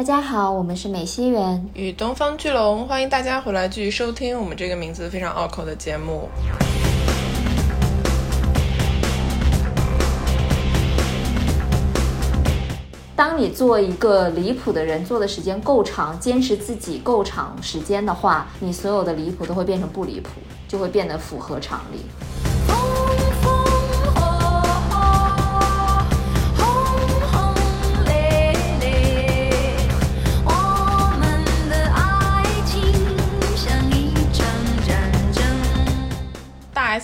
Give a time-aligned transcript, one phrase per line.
[0.00, 6.26] 大家好，我们是美西园与东方巨龙，欢迎大家回来继续收听我们这个名字非常拗口的节目。
[13.14, 20.30] 当你做一个离谱的人，做的时间够长，坚持自己够长时间的话，你所有的离谱都会变成不离谱，
[20.66, 22.39] 就会变得符合常理。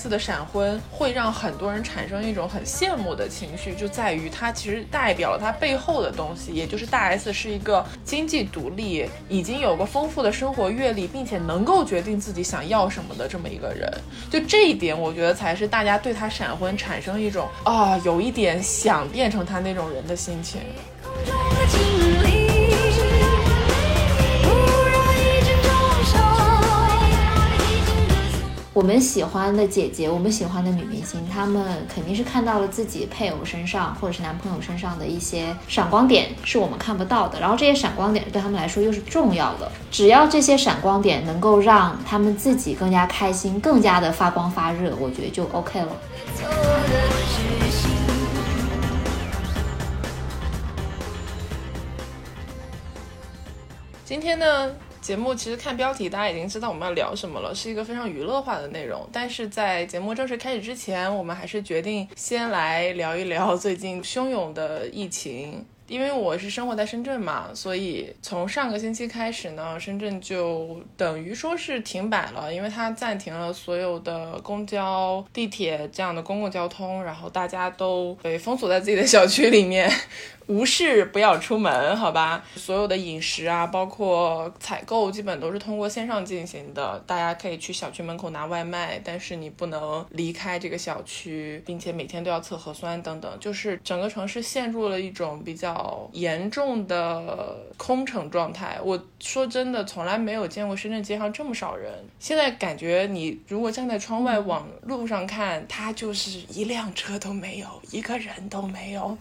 [0.08, 13.90] 的闪婚会让很多人产生一种很羡慕的情绪，就在于它其实代表了它背后的东西，也就是大 S 是一个经济独立、已经有个丰富的生活阅历，并且能够决定自己想要什么的这么一个人。
[14.30, 20.60] 就这一点，我觉得才是大家对他闪婚产生一种啊，有一点想变成他那种人的心情。
[28.76, 37.40] 我们喜欢的姐姐，我们喜欢的女明星，她们肯定是看到了自己配偶身上或者是男朋友身上的一些闪光点，是我们看不到的。
[37.40, 39.72] 然后这些闪光点对他们来说又是重要的。
[39.90, 45.96] 只要这些闪光点能够让他们自己更加开心，更加的发光发热，我觉得就 OK 了。
[54.04, 54.70] 今天呢？
[55.06, 59.08] 节目其实看标题，大家已经知道我们要聊什么了，是一个非常娱乐化的内容。
[59.12, 65.64] 但是在节目正式开始之前，我们还是决定先来聊一聊最近汹涌的疫情。
[65.86, 79.88] 因为我是生活在深圳嘛，所以从上个星期开始呢，深圳就等于说是停摆了，因为它暂停了所有的公交、地铁这样的公共交通，然后大家都被封锁在自己的小区里面。
[80.46, 82.44] 无事不要出门，好吧？
[82.54, 87.02] 所有的饮食啊，包括采购，基本都是通过线上进行的。
[87.06, 93.36] 大家可以去小区门口拿外卖，但是你不能离开这个小区，并且每天都要测核酸等等。
[93.40, 98.78] 就是整个城市陷入了一种比较严重的空城状态。
[98.82, 101.92] 我说真的，从来没有见过深圳街上这么少人。
[102.20, 109.16] 现在感觉你如果站在窗外往路上看，它就是一辆车都没有，一个人都没有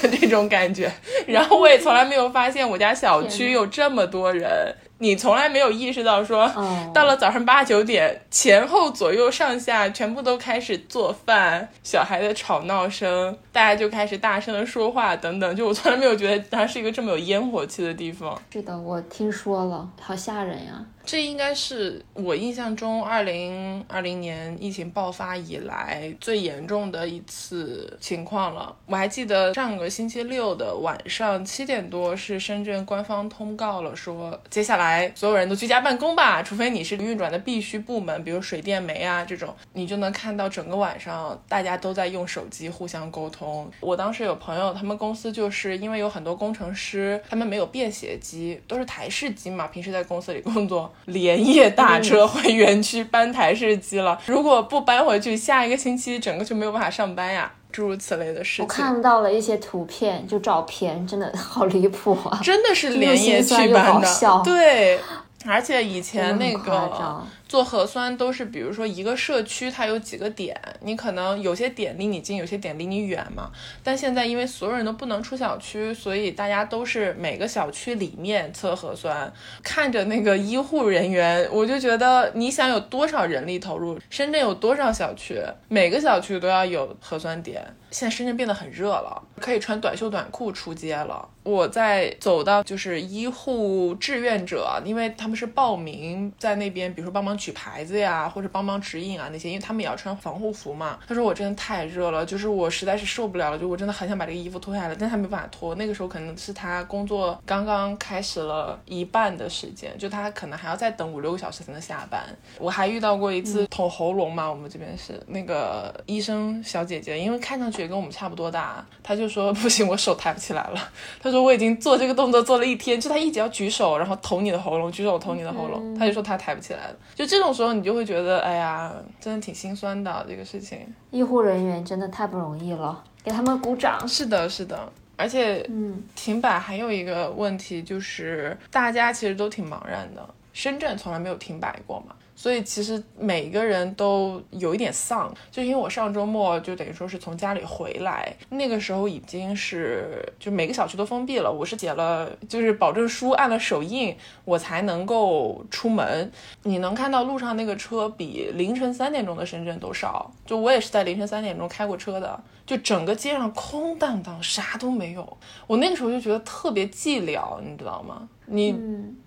[0.00, 0.62] 的这种感。
[0.62, 0.88] 感觉，
[1.26, 4.72] 然后我也从来没有发现我家小区有这么多人。
[4.98, 6.48] 你从来没有意识到，说
[6.94, 15.56] 到了早上八九点，前后左右上下全部都开始做饭，小孩的吵闹声，大家就开始大声的说话等等。
[15.56, 18.40] 就我从来没有觉得它是一个这么有烟火气的地方。
[18.52, 20.86] 是的，我听说了，好吓人呀。
[21.04, 28.74] 这应该是我印象中二零二零年疫情爆发以来最严重的一次情况了。
[28.86, 43.70] 我还记得上个星期六的晚上七点多，是深圳官方通告了，说接下来所有人都居家办公吧，除非你是运转的必须部门，比如水电煤啊这种，你就能看到整个晚上大家都在用手机互相沟通。
[43.80, 50.91] 我当时有朋友，他们公司就是因为有很多工程师，他们没有便携机，都是台式机嘛，平时在公司里工作。
[51.06, 58.64] 连夜打车回园区搬台式机了，如果不搬回去，下一个星期整个就没有办法上班呀，诸如此类的事情。
[58.64, 62.40] 我看到了一些图片，就照片，真的好离谱啊！
[62.42, 65.00] 真的是连夜去搬的，对，
[65.46, 67.22] 而且以前那个。
[67.52, 73.50] 做核酸都是，比如说一个社区它有几个点，你可能有些点离你近，有些点离你远嘛。
[73.82, 79.30] 但现在因为所有人都不能出小区，所以大家都是每个小区里面测核酸。
[79.62, 83.98] 看着那个医护人员，我就觉得你想有多少人力投入？
[84.08, 85.38] 深圳有多少小区？
[85.68, 87.62] 每个小区都要有核酸点。
[87.90, 91.28] 现在深圳变得很热了，可以穿短袖短裤出街了。
[91.42, 97.36] 我在走到就是医护志愿者，因为他们是报名在那边，比如说帮忙。
[97.42, 101.00] 举牌子呀，或者帮忙指引啊那些，因为他们也要穿防护服嘛。
[101.08, 105.74] 他说我真的太热了，就是我实在是受不了了，就我真的很想把这个衣服脱下来，但他没办法脱。
[105.74, 112.22] 那个时候可能是他工作刚刚开始了一半的时间，就他可能还要再等五六个小时才能下班。
[112.58, 120.88] 我还遇到过一次捅喉咙嘛，我们这边是那个医生小姐姐，因为看上去也跟我们差不多大，她就说不行，我手抬不起来了。
[121.20, 127.31] 她说我已经做这个动作做了一天，就她一直要举手，然后捅你的喉咙，举手捅你的喉咙，她就说她抬不起来了，就。
[127.32, 130.80] 这种时候你就会觉得，哎呀，真的挺心酸的这个事情。
[131.10, 134.06] 医护人员真的太不容易了，给他们鼓掌。
[134.06, 140.28] 是的，是的，而且，嗯，停摆还有一个问题就是，大家其实都挺茫然的。
[140.52, 156.32] 深圳从来没有停摆过嘛，所以其实每个人都有一点丧，就因为我上周末就等于说是从家里回来，那个时候已经是就每个小区都封闭了，我是写了就是保证书按了手印，我才能够出门。
[156.64, 165.38] 你能看到路上那个车比凌晨三点钟的深圳都少，就我也是在凌晨三点钟开过车的，就整个街上空荡荡，啥都没有。
[165.68, 168.28] 我那个时候就觉得特别寂寥，你知道吗？
[168.52, 168.78] 你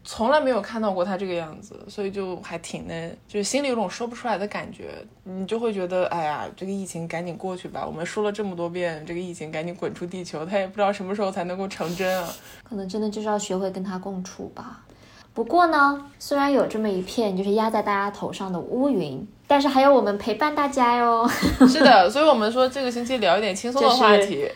[0.03, 5.03] 从来没有看到过他这个样子，所以就还挺那，就是心里有种说不出来的感觉。
[5.23, 7.83] 你就会觉得，哎呀，这个疫情赶紧过去吧。
[7.83, 12.31] 我们说了这么多遍，这个疫情赶紧滚出地球，他也不知道什么时候才能够成真啊。
[12.63, 14.84] 可能真的就是要学会跟他共处吧。
[15.35, 19.27] 不过呢，虽然有这么一片就是压在大家头上的乌云。
[19.47, 21.29] 但是还有我们陪伴大家哟。
[21.69, 24.49] 是的，所以我们说这个星期聊一点轻松的话题，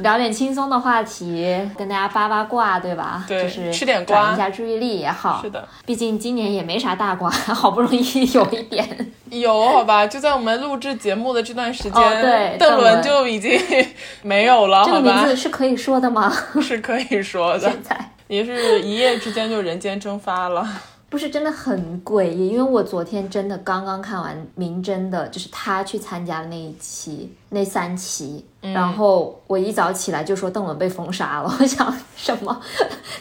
[0.00, 1.44] 聊点轻松的话题，
[1.76, 3.22] 跟大家八八卦，对吧？
[3.28, 5.42] 对，就是吃点瓜，转移一下注意力也好。
[5.42, 9.12] 是的，毕竟今年也没啥大瓜，好不容易有一点。
[9.28, 10.06] 有好吧？
[10.06, 13.60] 就在我们录制节目的这段时间，对，邓伦就已经
[14.22, 16.32] 没有了，这个名字是可以说的吗？
[16.62, 17.60] 是可以说的。
[17.60, 17.94] 现在
[18.28, 20.66] 也是一夜之间就人间蒸发了。
[21.10, 28.44] 不是真的很诡异，因为我昨天真的刚刚看完明真的，就是他去参加的那一期那三期。
[28.72, 32.58] 然后我一早起来就说邓伦被封杀了， 我想什么？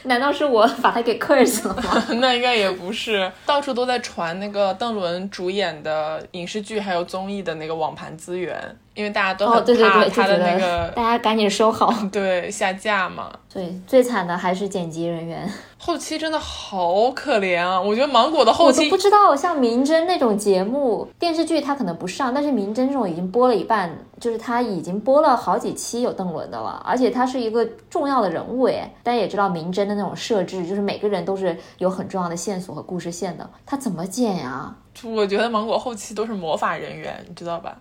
[0.03, 2.01] 难道是我把他给 curse 了吗？
[2.21, 8.57] 那应该也不是，到处都在传那个邓伦主演的影视剧还有综艺的那个网盘资源，
[8.93, 13.29] 因为大家都很怕他的那个，大家赶紧收好，对下架嘛。
[13.53, 17.79] 对，最惨的还是剪辑人员， 后期真的好可怜啊！
[17.81, 23.93] 我觉得芒果的后期，我都不知道像《明侦》那种节目电视剧它可能不上，但是《明侦》这种已经播了一半。
[24.23, 28.89] 就是他已经播了好几期有邓伦的了，而且他是一个重要的人物诶。
[29.03, 34.73] 大家也知道明侦的那种设置，就是每个人都是有很重要的线索和故事线的，他怎么剪呀？
[35.03, 37.77] 我觉得芒果后期都是魔法人员，你知道吧？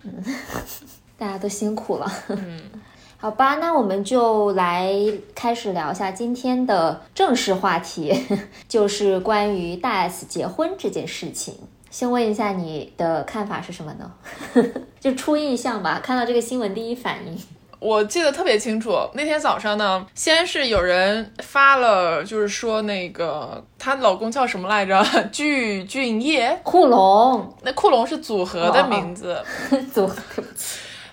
[1.17, 2.11] 大家都辛苦了。
[2.27, 2.61] 嗯，
[3.15, 4.93] 好吧，那我们就来
[5.33, 8.13] 开始聊一下今天的正式话题，
[8.67, 11.55] 就是关于大 S 结婚这件事情。
[11.93, 14.11] 先问一下你的看法是什么呢？
[14.99, 17.39] 就初印象吧，看到这个新闻第一反应，
[17.77, 18.97] 我记得特别清楚。
[19.13, 25.05] 那天早上呢，先是有人发了，就是说那个她老公叫什么来着？
[25.31, 27.55] 具俊晔，库龙。
[27.61, 29.39] 那库龙是组合的名字，
[29.93, 30.15] 组合。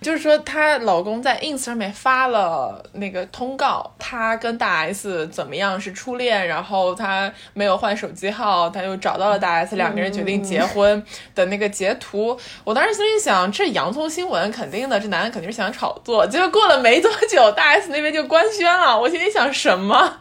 [0.01, 11.05] 就是说，她老公在 ins 上面发了那个通告，她跟大 S 怎么样是初恋，然后她没有换手机号，他又找到了大 S，两个人决定结婚
[11.35, 12.39] 的那个截图。
[12.65, 16.27] 我当时心里想，这洋葱新闻肯定的，这男的肯定是想炒作。
[16.27, 18.99] 结果过了没多久，大 S 那边就官宣了。
[18.99, 20.21] 我心里想什么？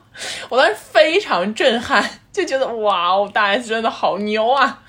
[0.49, 2.03] 我当时非常震撼，
[2.33, 4.81] 就觉得哇哦，大 S 真的好牛啊，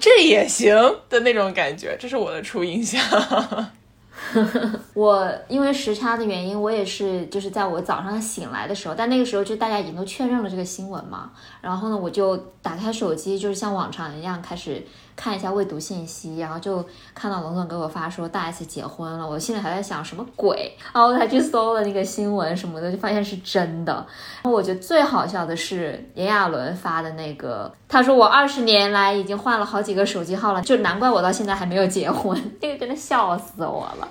[0.00, 0.74] 这也行
[1.08, 1.96] 的那种感觉。
[2.00, 3.00] 这是我的初印象。
[4.94, 11.30] 我因为时差的原因，我也是就是在我早上醒来的时候，但那个时候就大家已经都确认了这个新闻嘛。
[11.60, 19.28] 然后呢，我就打开手机，就是像往常一样开始看一下未读信息，然后就看到龙总给我发说大 S 结婚了。
[19.28, 23.92] 我心里还在想什么鬼，然后我才去搜了那个新闻什么的，就发现是真的。
[23.92, 32.36] 然后我觉得最好笑的是炎亚纶发的那个，他说我二十年来已经换了好几个手机号了，就难怪我到现在还没有结婚。
[32.60, 34.08] 那个真的笑死我了。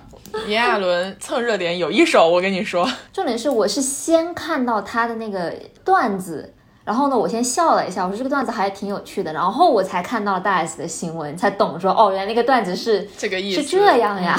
[0.47, 2.89] 炎亚纶蹭热点有一手，我跟你说。
[3.11, 6.53] 重点是，我是先看到他的那个段子，
[6.91, 14.37] 然后呢，我先笑了一下，我说这个段子还挺有趣的，然后我才看到了大 S 的新闻，才懂说哦，原来那个段子是这个意思，是这样呀。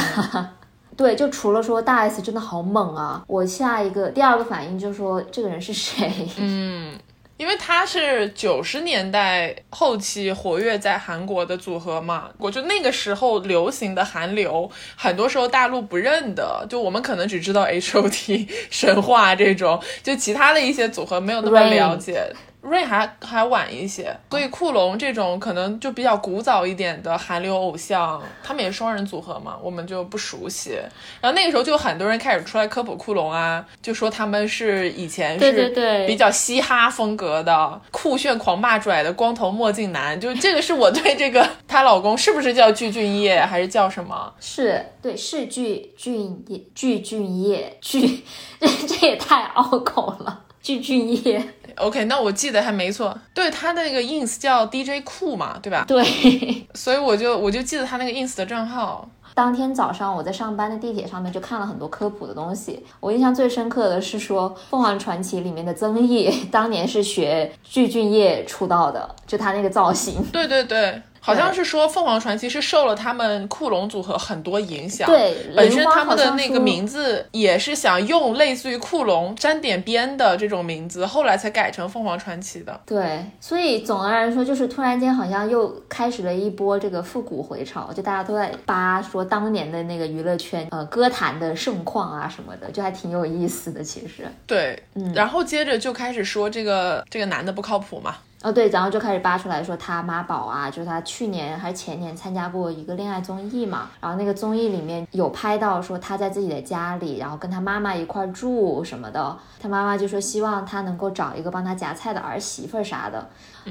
[0.95, 6.29] 对，就除了说大 S 真的好猛啊，我下一个第二个反应就是说这个人是谁？
[6.37, 6.99] 嗯。
[7.43, 22.33] 因为他是九十年代后期活跃在韩国的组合嘛，我就那个时候流行的韩流，很多时候大陆不认得，就我们可能只知道 H O T 神话这种，就其他的一些组合没有那么了解。
[22.63, 30.79] 瑞还还晚一些，所以库龙这种可能就比较古早一点的韩流偶像，他们也是双人组合嘛，我们就不熟悉。
[31.21, 44.33] 然后那个时候就很多人开始出来科普库龙啊，就说他们是以前是比较嘻哈风格的酷炫狂霸拽的光头墨镜男，就这个是我对这个她老公是不是叫具俊晔还是叫什么？
[44.41, 48.23] 是对，是具俊晔，具俊晔，具
[48.61, 51.43] 这 这也太拗口了，具俊晔。
[51.77, 55.85] OK，那我记得还没错，对他的那个 ins 叫 DJ 酷嘛，对吧？
[55.87, 56.05] 对，
[56.75, 59.09] 所以我就我就记得他那个 ins 的账号。
[59.35, 70.23] 当天早上我在上班的地铁上面就看了很多科普的东西，我印象最深刻的是说凤凰传奇里面的曾毅 当年是学具俊晔出道的，就他那个造型。
[70.31, 71.01] 对对对。
[71.25, 82.81] 好像是说凤凰传奇是受了他们酷龙组合很多影响，对，本身他们的那个名字也是想用类似于酷龙沾点边的这种名字，后来才改成凤凰传奇的。
[82.85, 93.83] 对，所以总的来说，就是突然间好像又开始了一波这个复古回潮，就大家都在扒说当年的那个娱乐圈呃歌坛的盛况啊什么的，就还挺有意思的。
[93.85, 113.29] 其实，对，嗯然后接着就开始说这个这个男的不靠谱嘛，哦对，然后就开始扒出来说他妈宝啊，就是他去年还是前年参加过一个恋爱综艺嘛，然后那个综艺里面有拍到说他在自己的家里，然后跟他妈妈一块儿住什么的，他妈妈就说希望他能够找一个帮他夹菜的儿媳妇儿啥的，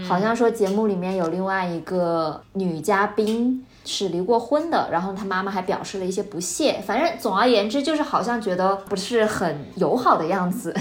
[0.07, 3.65] 好像说节目里面有另外一个女嘉宾。
[3.83, 10.71] 是离过婚的，然后他妈妈还表示了一些不屑，反正总而言之就是好像觉得不是很友好的样子，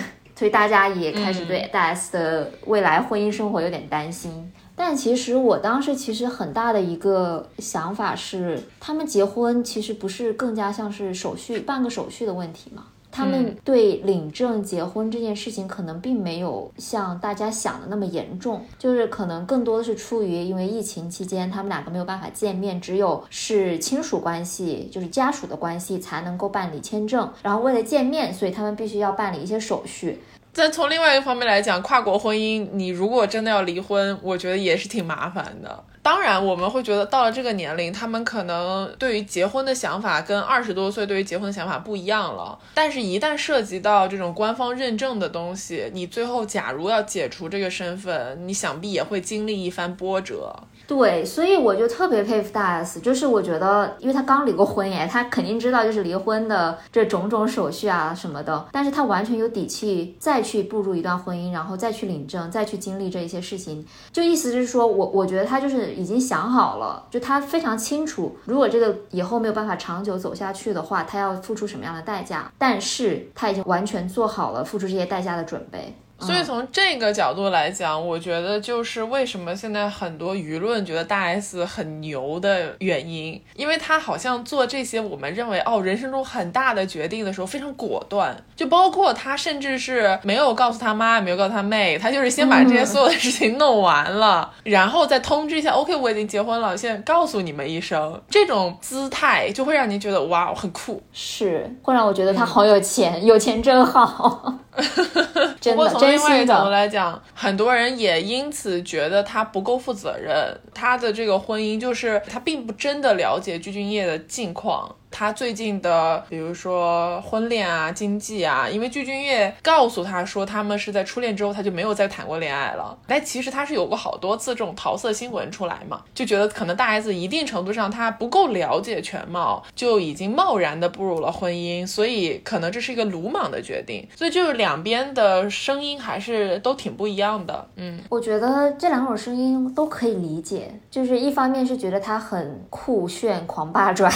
[0.41, 4.51] 所以大家也开始对大 S 的未来婚姻生活有点担心。
[4.75, 12.87] 但其实我当时其实很大的一个想法是，他们结婚其实不是更加像是手续办个手续的问题吗？
[13.13, 30.21] 他们对领证结婚这件事情可能并没有像大家想的那么严重，就是可能更多的是出于因为疫情期间他们两个没有办法见面，只有是亲属关系，就是家属的关系才能够办理签证，然后为了见面，所以他们必须要办理一些手续。
[30.53, 35.85] 但从另外一个方面来讲，跨国婚姻，你如果真的要离婚，我觉得也是挺麻烦的。
[36.03, 42.59] 当然，我们会觉得到了这个年龄，他们可能对于结婚的想法跟二十多岁对于结婚的想法不一样了。
[42.73, 50.55] 但是，一旦涉及到这种官方认证的东西，你最后假如要解除这个身份，你想必也会经历一番波折。
[50.91, 63.87] 对，所以我就特别佩服大 S，就是我觉得，因为他刚离过婚耶，他肯定知道就是离婚的这种种手续啊什么的，但是他完全有底气再去步入一段婚姻，然后再去领证，再去经历这一些事情。
[64.13, 75.95] 就意思是说我我觉得他就是已经想好了，就他非常清楚，如果这个以后没有办法长久走下去的话，他要付出什么样的代价，但是他已经完全做好了付出这些代价的准备。
[76.21, 101.03] 所以从这个角度来讲，我觉得就是为什么现在很多舆论觉得大 S 很牛的原因，因为她好像做这些我们认为哦人生中很大的决定的时候非常果断，就包括她甚至是没有告诉她妈，也没有告诉她妹，她就是先把这些所有的事情弄完了，然后再通知一下，OK，我已经结婚了，现在告诉你们一声，这种姿态就会让你觉得哇很酷。
[101.13, 104.55] 是，会让我觉得他好有钱，有钱真好，
[105.61, 106.71] 真的不过从另外一个角度。
[106.71, 110.59] 来讲，很多人也因此觉得他不够负责任。
[110.73, 114.97] 他的这个婚姻就是他并不真的了解鞠俊晔的近况。
[115.21, 122.97] 他最近的，比如说婚恋啊、经济啊，因为具俊晔告诉他说他们是在初恋之后他就没有再谈过恋爱了。
[123.07, 134.09] 但其实他是有过好多次这种桃色新闻出来嘛，就觉得可能大 S 一定程度上他不够了解全貌，就已经贸然的步入了婚姻，所以可能这是一个鲁莽的决定。
[134.17, 137.69] 所以就是两边的声音还是都挺不一样的。
[137.77, 144.11] 嗯，我觉得这两种声音都可以理解，就是一方面是觉得他很酷炫、狂霸拽，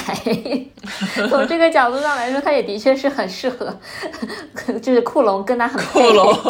[1.29, 3.77] 从这个角度上来说，他也的确是很适合，
[4.81, 6.13] 就是库龙跟他很库配。
[6.13, 6.35] 龙。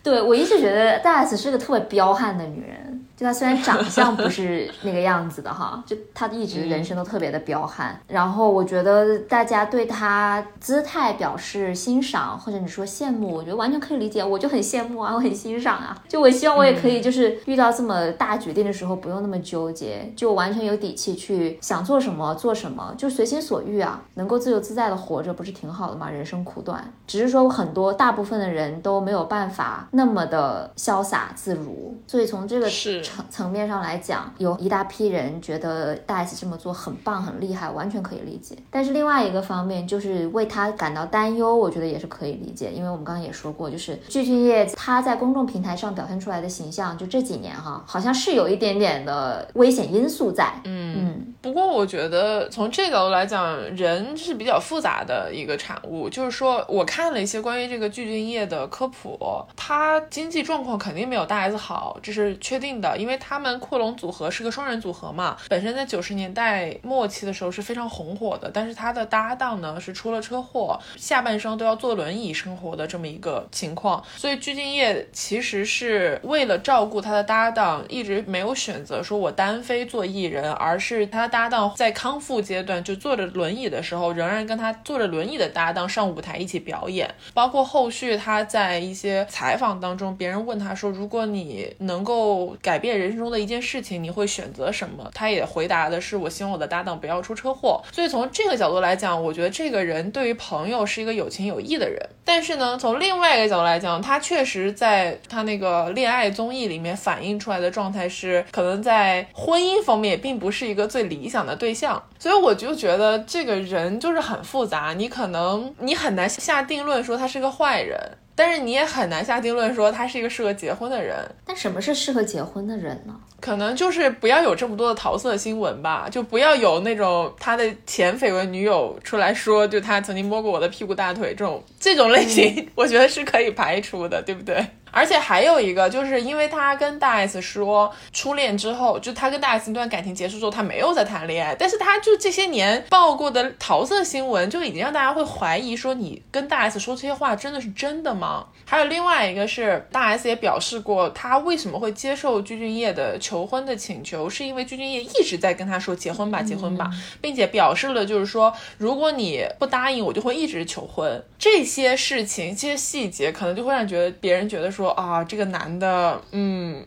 [0.00, 2.87] 对我一直觉得大 S 是个特别彪悍的女人，
[3.18, 8.00] 就他虽然长相不 是那个样子的哈，就他一直人生都特别的彪悍。
[8.06, 14.22] 然后我觉得大家对他姿态表示欣赏，或者你说羡慕，我觉得完全可以理解。
[14.22, 16.00] 我就很羡慕啊，我很欣赏啊。
[16.06, 26.08] 就我希望我也可以，就是遇到这么大决定的时候，不用那么纠结，就完全有底气去想做什么做什么，就随心所欲啊，能够自由自在的活着，不是挺好的吗？
[26.08, 38.56] 人生苦短，只是说很多大部分的人都没有办法那么的潇洒自如，所以从这个是层层面上来讲，有一大批人觉得大 S 这么做很棒很厉害，完全可以理解。
[38.70, 50.52] 但是另外一个方面就是为他感到担忧，我觉得也是可以理解，因为我们刚刚也说过，就是具俊晔他在公众平台上表现出来的形象，就这几年哈，好像是有一点点的危险因素在。
[50.64, 56.08] 嗯嗯，不过我觉得从这个角度来讲，人是比较复杂的一个产物。
[56.10, 59.18] 就是说我看了一些关于这个具俊晔的科普，
[59.56, 92.87] 他经济状况肯定没有大 S 好，这是确定的，因为他们库龙组合是个双人组合嘛，本身在九十年代末期的时候是非常红火的，但是他的搭档呢是出了车祸，下半生都要坐轮椅生活的这么一个情况，所以鞠婧祎其实是为了照顾他的搭档，一直没有选择说我单飞做艺人，而是他搭档在康复阶段就坐着轮椅的时候，仍然跟他坐着轮椅的搭档上舞台一起表演，包括后续他在一些采访当中，别人问他说，如果你能够改变。
[92.88, 95.10] 变人生中的一件事情，你会选择什么？
[95.12, 97.82] 他也回答的是，我希望我的搭档不要出车祸。
[97.92, 102.00] 所以从这个角度来讲，我觉得这个人对于朋友是一个有情有义的人。
[102.24, 112.02] 但是呢，从另外一个角度来讲，他确实在他那个恋爱综艺里面反映出来的状态是，可能在婚姻方面也并不是一个最理想的对象。
[112.18, 117.98] 所以我就觉得这个人就是很复杂，你可能你很难下定论说他是个坏人。
[118.38, 121.16] 但是你也很难下定论说他是一个适合结婚的人。
[121.44, 123.12] 但什么是适合结婚的人呢？
[123.40, 134.64] 可能就是不要有这么多的桃色新闻吧，就不要有那种他的前绯闻女友出来说，就他曾经摸过我的屁股大腿这种这种类型，我觉得是可以排除的，对不对？
[134.90, 141.54] 而且还有一个，就是因为他跟大 S 说初恋之后，就他跟大 S 那段感情结束之后，他没有再谈恋爱。
[141.54, 148.46] 但是他就这些年爆过的桃色新闻，就已经让大家会怀疑说，你跟大 S 说这些话真的是真的吗？
[148.64, 156.90] 还有另外一个是，大 S 也表示过，他为什么会接受鞠婧祎的求婚的请求，是因为鞠婧祎一直在跟他说结婚吧，结婚吧，
[157.20, 161.22] 并且表示了就是说，如果你不答应，我就会一直求婚。
[161.38, 164.90] 这些事情，这些细节，可能就会让觉得别人觉得说。
[164.92, 166.84] 啊，这个男的，嗯，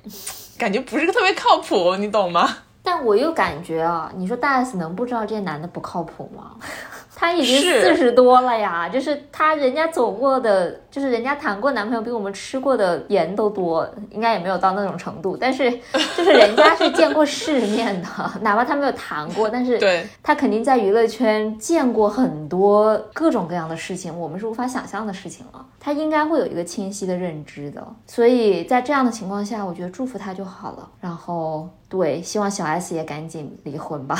[0.58, 2.58] 感觉不是特别靠谱，你懂吗？
[2.84, 6.56] 但我又感觉啊，你说大 S 能不知道这些男的不靠谱吗？
[7.22, 15.38] 他已经四十多了呀，就是他人家走过的，就是人家谈过男朋友比我们吃过的盐都多，应该也没有到那种程度。
[15.40, 15.70] 但是
[16.18, 18.08] 就是人家是见过世面的，
[18.42, 19.80] 哪怕他没有谈过，但是
[20.24, 25.64] 他肯定在娱乐圈见过很多各种各样的事情，我们是无法想象的事情了。
[25.80, 27.86] 他应该会有一个清晰的认知的。
[28.08, 30.90] 所以在这样的情况下，我觉得祝福他就好了。
[31.00, 34.18] 然后对，希望小 S 也赶紧离婚吧。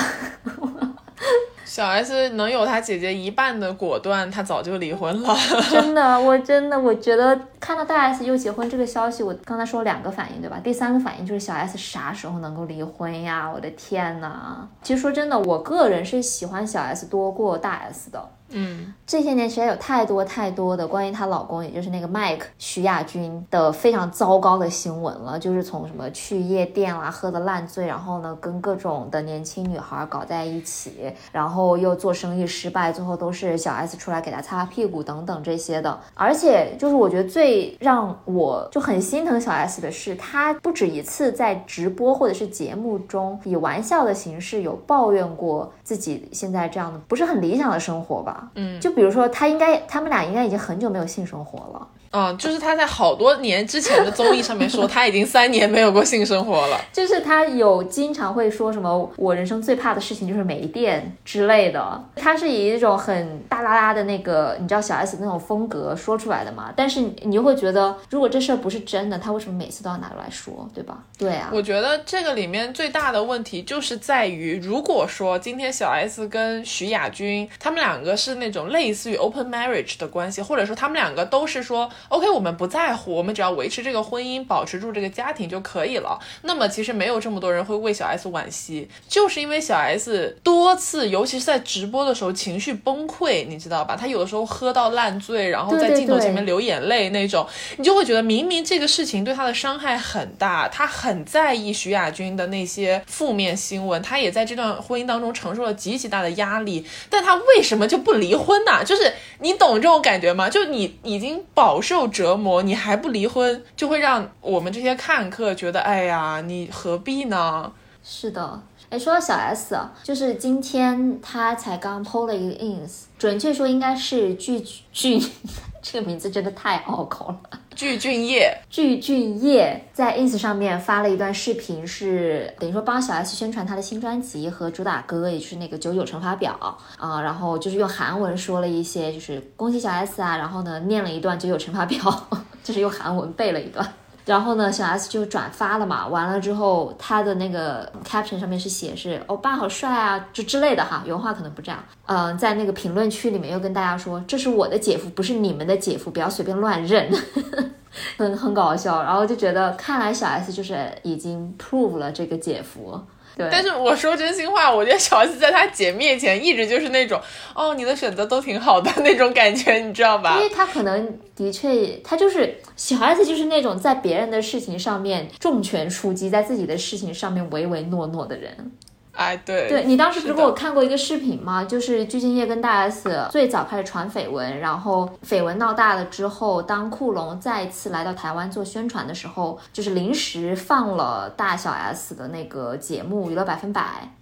[1.72, 5.34] 小 S 能有她姐姐一半的果断，她早就离婚了。
[5.72, 10.60] 真的，我真的，我觉得看到大 S 又结婚这个消息，我刚才说两个反应，对吧？
[10.62, 13.50] 第三个反应就是小 S 啥时候能够离婚呀？
[13.50, 14.68] 我的天呐！
[14.84, 18.22] 其实说真的，我个人是喜欢小 S 多过大 S 的。
[18.52, 25.40] 嗯，这些年其实有太多太多的关于她老公，也就是那个 Mike 徐亚军的非常糟糕的新闻了。
[25.40, 36.00] 就是从什么去夜店啦，喝的烂醉，然后呢跟各种的年轻女孩搞在一起，然后又做生意失败，最后都是小 S 出来给他擦屁股等等这些的。
[36.14, 48.41] 而且就是我觉得最让我就很心疼小 S 的是，她不止一次在直播或者是节目中以玩笑的形式有抱怨过自己现在这样的不是很理想的生活吧。
[48.56, 51.88] 嗯，就比如说，他应该，他们俩应该已经很久没有性生活了。
[52.12, 56.80] 嗯，就是他在好多年之前的综艺上面说， 他已经三年没有过性生活了。
[56.92, 62.04] 就是他有经常会说什么，我人生最怕的事情就是没电之类的。
[62.18, 66.74] 他是以一种很大拉拉的那个，你知道小 S 那种风格说出来的嘛？
[66.76, 70.98] 但是你又会觉得，如果这事儿不是真的，他为什么每次都要拿出来说，对吧？
[71.18, 71.50] 对啊。
[71.54, 81.90] 我觉得这个里面最大的问题就是在于，如果说今天小 S 跟徐亚军他们两个是那种类似于 open marriage 的关系，或者说他们两个都是说。
[82.10, 86.20] OK，我们不在乎，我们只要维持这个婚姻，保持住这个家庭就可以了。
[86.42, 93.96] 那么其实没有这么多人会为小 S 惋惜，就是因为小 S 多次，尤其是在直播的时候情绪崩溃，你知道吧？
[93.96, 108.84] 他有的时候喝到烂醉，然后在镜头前面流眼泪那种，你就会觉得明明这个事情对他的伤害很大，他很在意徐亚军的那些负面新闻，他也在这段婚姻当中承受了极其大的压力，但他为什么就不离婚呢？
[108.84, 110.50] 就是你懂这种感觉吗？
[110.50, 111.91] 就你已经饱受。
[111.92, 117.70] 受折磨，你还不离婚，就会让我们这些看客觉得，哎呀，你何必呢？
[118.02, 124.62] 是的，哎，说到小 S，就是今天她才刚 PO 了一个 ins，准确说应该是剧
[124.94, 125.22] 剧，
[125.84, 127.60] 这个名字真的太拗口了。
[127.76, 136.54] 具俊晔，具俊晔在 ins 上面发了一段视频，是等于说帮小 S 宣传他的新专辑和主打歌，也就是那个九九乘法表
[136.98, 141.98] 啊，然后就是用韩文说了一些，就是恭喜小 S 啊，然后呢念了一段九九乘法表，
[142.64, 143.94] 就是用韩文背了一段。
[144.26, 146.08] 然后呢，小 S 就转发了嘛。
[146.08, 151.84] 完了之后，他的那个 caption 上面是写是“欧巴好帅啊”就之类的哈，原话可能不这样。
[152.06, 157.12] 嗯，在那个评论区里面又跟大家说：“这是我的姐夫，不是你们的姐夫，不要随便乱认。
[158.18, 159.02] ”很很搞笑。
[159.04, 163.02] 然后就觉得，看来小 S 就是已经 prove 了这个姐夫。
[163.38, 167.20] 但是我说真心话，我觉得小 S 在他姐面前一直就是那种，
[167.56, 170.36] 哦，你的选择都挺好的那种感觉，你知道吧？
[170.36, 178.72] 因为他可能的确，他就是小孩子就是那种在别人的事情上面重拳出击，在自己的事情上面唯唯诺诺的人。
[179.14, 181.64] 哎，对，对你当时不是给我看过一个视频吗？
[181.64, 193.82] 就是鞠婧祎跟大 S 最早开始传绯闻，然后绯闻闹大了之后，当库龙再次来到台湾做宣传的时候，就是临时放了大小 S 的那个节目《娱乐百分百》，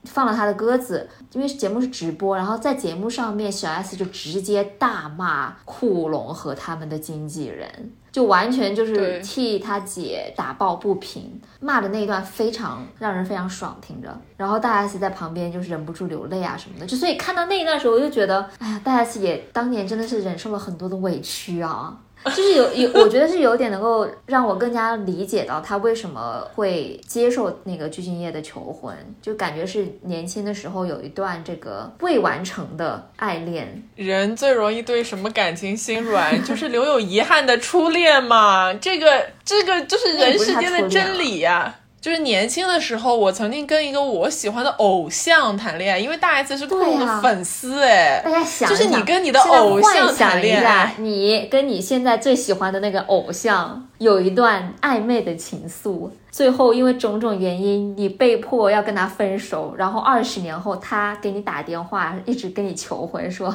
[0.09, 7.91] 放了他的鸽子，因为节目是直播，然后在节目上面，小 S 就直接大骂库龙和他们的经纪人。
[8.11, 14.15] 就完全就是替他姐打抱不平，骂的那一段非常让人非常爽，听着。
[14.37, 21.97] 然后大 S 在旁边就是忍不住流泪啊什么的，就所以看到那一段时候，我就觉得，哎呀，大 S 也当年真的是忍受了很多的委屈啊。
[22.25, 38.73] 就是有有，我觉得是有点能够让我更加理解到他为什么会接受那个鞠婧祎的求婚，就感觉是年轻的时候有一段这个未完成的爱恋，人最容易对什么感情心软，就是留有遗憾的初恋嘛。
[38.73, 47.15] 这个这个就是人世间的真理呀、就是年轻的时候，我曾经跟一个我喜欢的偶像谈恋爱，因为大 S 是库龙对啊。
[47.17, 63.53] 的粉丝哎、大家想想，就是你跟你的偶像谈恋爱，你跟你现在最喜欢的那个偶像有一段暧昧的情愫，最后因为种种原因，你被迫要跟他分手，然后二十年后他给你打电话，一直跟你求婚，说，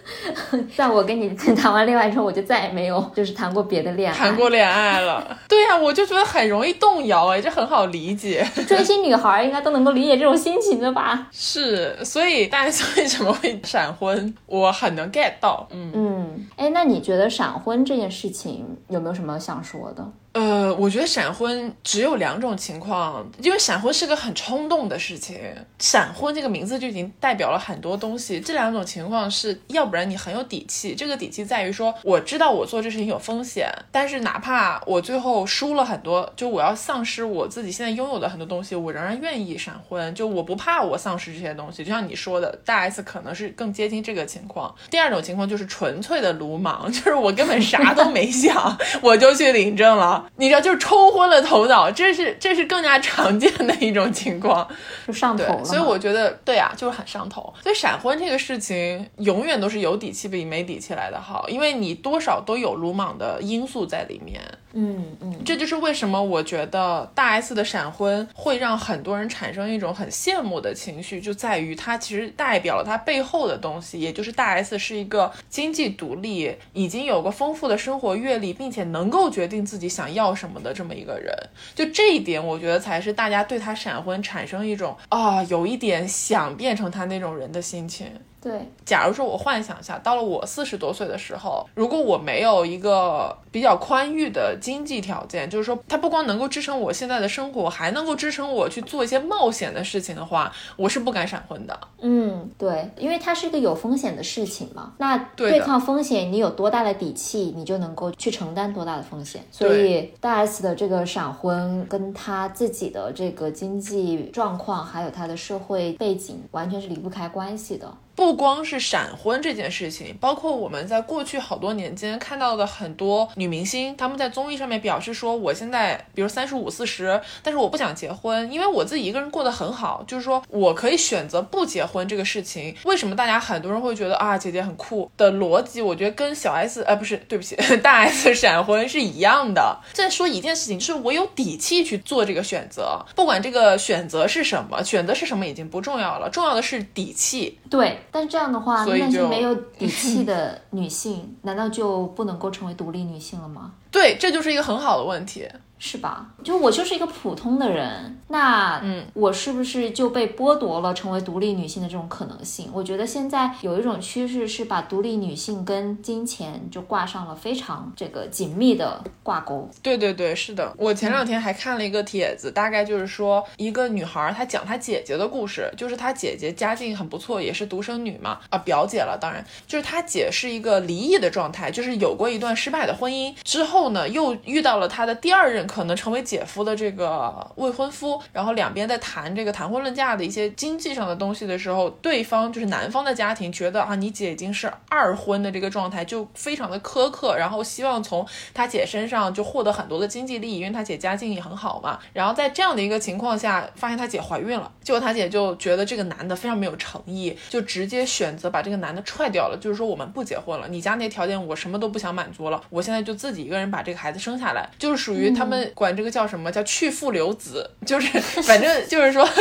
[0.74, 4.16] 在我跟你谈完恋爱之后，我就再也没有就是谈过别的恋爱。
[4.16, 5.36] 谈过恋爱了。
[5.48, 8.46] 对呀、我就觉得很容易动摇哎，这很好理解。
[8.66, 11.28] 追星女孩应该都能够理解这种心情的吧？
[11.32, 15.68] 是，所以大家为什么会闪婚，我很能 get 到。
[15.70, 15.90] 嗯。
[15.94, 20.12] 嗯，哎，那你觉得闪婚这件事情有没有什么想说的？
[20.36, 25.40] 呃，我觉得闪婚只有两种情况，因为闪婚是个很冲动的事情。
[25.78, 28.38] 闪婚这个名字就已经代表了很多东西。
[28.38, 41.82] 这两种情况是，要不然你很有底气，这个底气在于说，我知道我做这事情有风险，但是哪怕我最后输了很多，就我要丧失我自己现在拥有的很多东西，我仍然愿意闪婚，就我不怕我丧失这些东西。
[41.82, 44.74] 就像你说的，大 S 可能是更接近这个情况。
[44.90, 50.25] 第二种情况就是纯粹的鲁莽， 就是我根本啥都没想，我就去领证了。
[50.36, 54.66] 你知道，就是冲昏了头脑，这是这是更加常见的一种情况。
[55.06, 57.52] 就上头所以我觉得，对啊，就是很上头。
[57.62, 64.42] 所以闪婚这个事情，永远都是有底气比没底气来的好，因为你多少都有鲁莽的因素在里面。
[64.78, 81.34] 嗯嗯，这就是为什么我觉得大 S 的闪婚会让很多人产生一种很羡慕的情绪，就在于它其实代表了它背后的东西，也就是大 S 是一个经济独立，已经有个丰富的生活阅历，并且能够决定自己想要什么的这么一个人。
[81.74, 88.06] 就这一点，我觉得才是大家对他闪婚产生一种啊，有一点想变成他那种人的心情。
[88.40, 101.76] 对，假如说我幻想一下，到了我四十多岁的时候，如果我没有一个比较宽裕的经济条件，就是说它不光能够支撑我现在的生活，还能够支撑我去做一些冒险的事情的话，我是不敢闪婚的。
[102.00, 104.92] 嗯，对，因为它是一个有风险的事情嘛。
[104.98, 109.44] 那对抗风险，你有多大的底气，你就能够去承担多大的风险。
[109.50, 117.92] 所以大 S 的这个闪婚，跟他自己的这个经济状况，还有他的社会背景，完全是离不开关系的。
[118.16, 132.74] 不光是闪婚这件事情，包括我们在过去好多年间看到的很多女明星，她们在综艺上面表示说，我现在比如三十五、四十，但是我不想结婚，因为我自己一个人过得很好，就是说我可以选择不结婚这个事情。
[132.84, 139.78] 为什么大家很多人会觉得啊，姐姐很酷的逻辑，我觉得跟小 S 呃不是，对不起， 大 S 闪婚是一样的。
[139.92, 147.58] 在说一件事情，就是我有底气去做这个选择，不管这个选择是什么，选择是什么已经不重要了，重要的是底气。
[147.68, 153.72] 对，但这样的话，那些没有底气的女性，难道就不能够成为独立女性了吗？
[153.90, 155.46] 对，这就是一个很好的问题。
[155.78, 156.26] 是吧？
[156.42, 162.70] 就我就是一个普通的人，那嗯，我是不是就被剥夺了成为独立女性的这种可能性？
[162.72, 169.68] 我觉得现在有一种趋势是把独立女性跟金钱就挂上了非常这个紧密的挂钩。
[169.82, 170.72] 对对对，是的。
[170.78, 201.98] 我前两天还看了一个帖子，大概就是说一个女孩儿她讲她姐姐的故事，就是她姐姐家境很不错，也是独生女嘛，啊表姐了，当然就是她姐是一个离异的状态，就是有过一段失败的婚姻之后呢，又遇到了她的第二任可能成为姐夫的这个未婚夫，然后两边在谈这个谈婚论嫁的一些经济上的东西的时候，对方就是男方的家庭觉得啊，你姐已经是二婚的这个状态，就非常的苛刻，然后希望从他姐身上就获得很多的经济利益，因为他姐家境也很好嘛。
[202.12, 219.28] 然后在这样的一个情况下，发现他姐怀孕了，结果他姐就觉得这个男的非常没有诚意，就直接选择把这个男的踹掉了，就是说我们不结婚了，你家那条件我什么都不想满足了，我现在就自己一个人把这个孩子生下来，就是属于他们管这个叫什么叫去父留子， 就是反正就是说。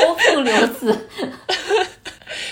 [0.00, 1.08] 剖腹留子。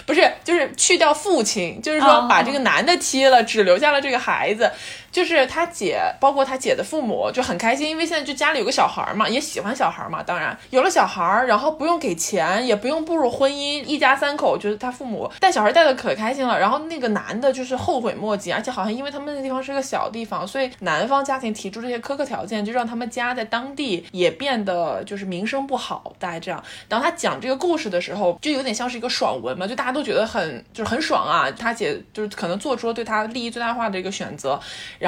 [0.06, 4.70] 不是，就是去掉父亲，就是说把这个男的踢了，只留下了这个孩子。
[5.16, 10.22] 就是他姐，包括他姐的父母就很开心，因为现在就家里有个小孩嘛，也喜欢小孩嘛。
[10.22, 16.60] 当然有了小孩，然后不用给钱，也不用步入婚姻，一家三口觉得他父母带小孩带的可开心了。
[16.60, 26.62] 然后那个男的就是后悔莫及，而且好像因为他们那地方是个小地方，所以男方家庭提出这些苛刻条件，就让他们家在当地也变得就是名声不好，大概这样。
[26.90, 31.50] 然后他讲这个故事的时候，就有点像是一个爽文嘛，就大家都觉得很就是很爽啊。
[31.52, 34.60] 他姐就是可能做出了对他利益最大化的一个选择。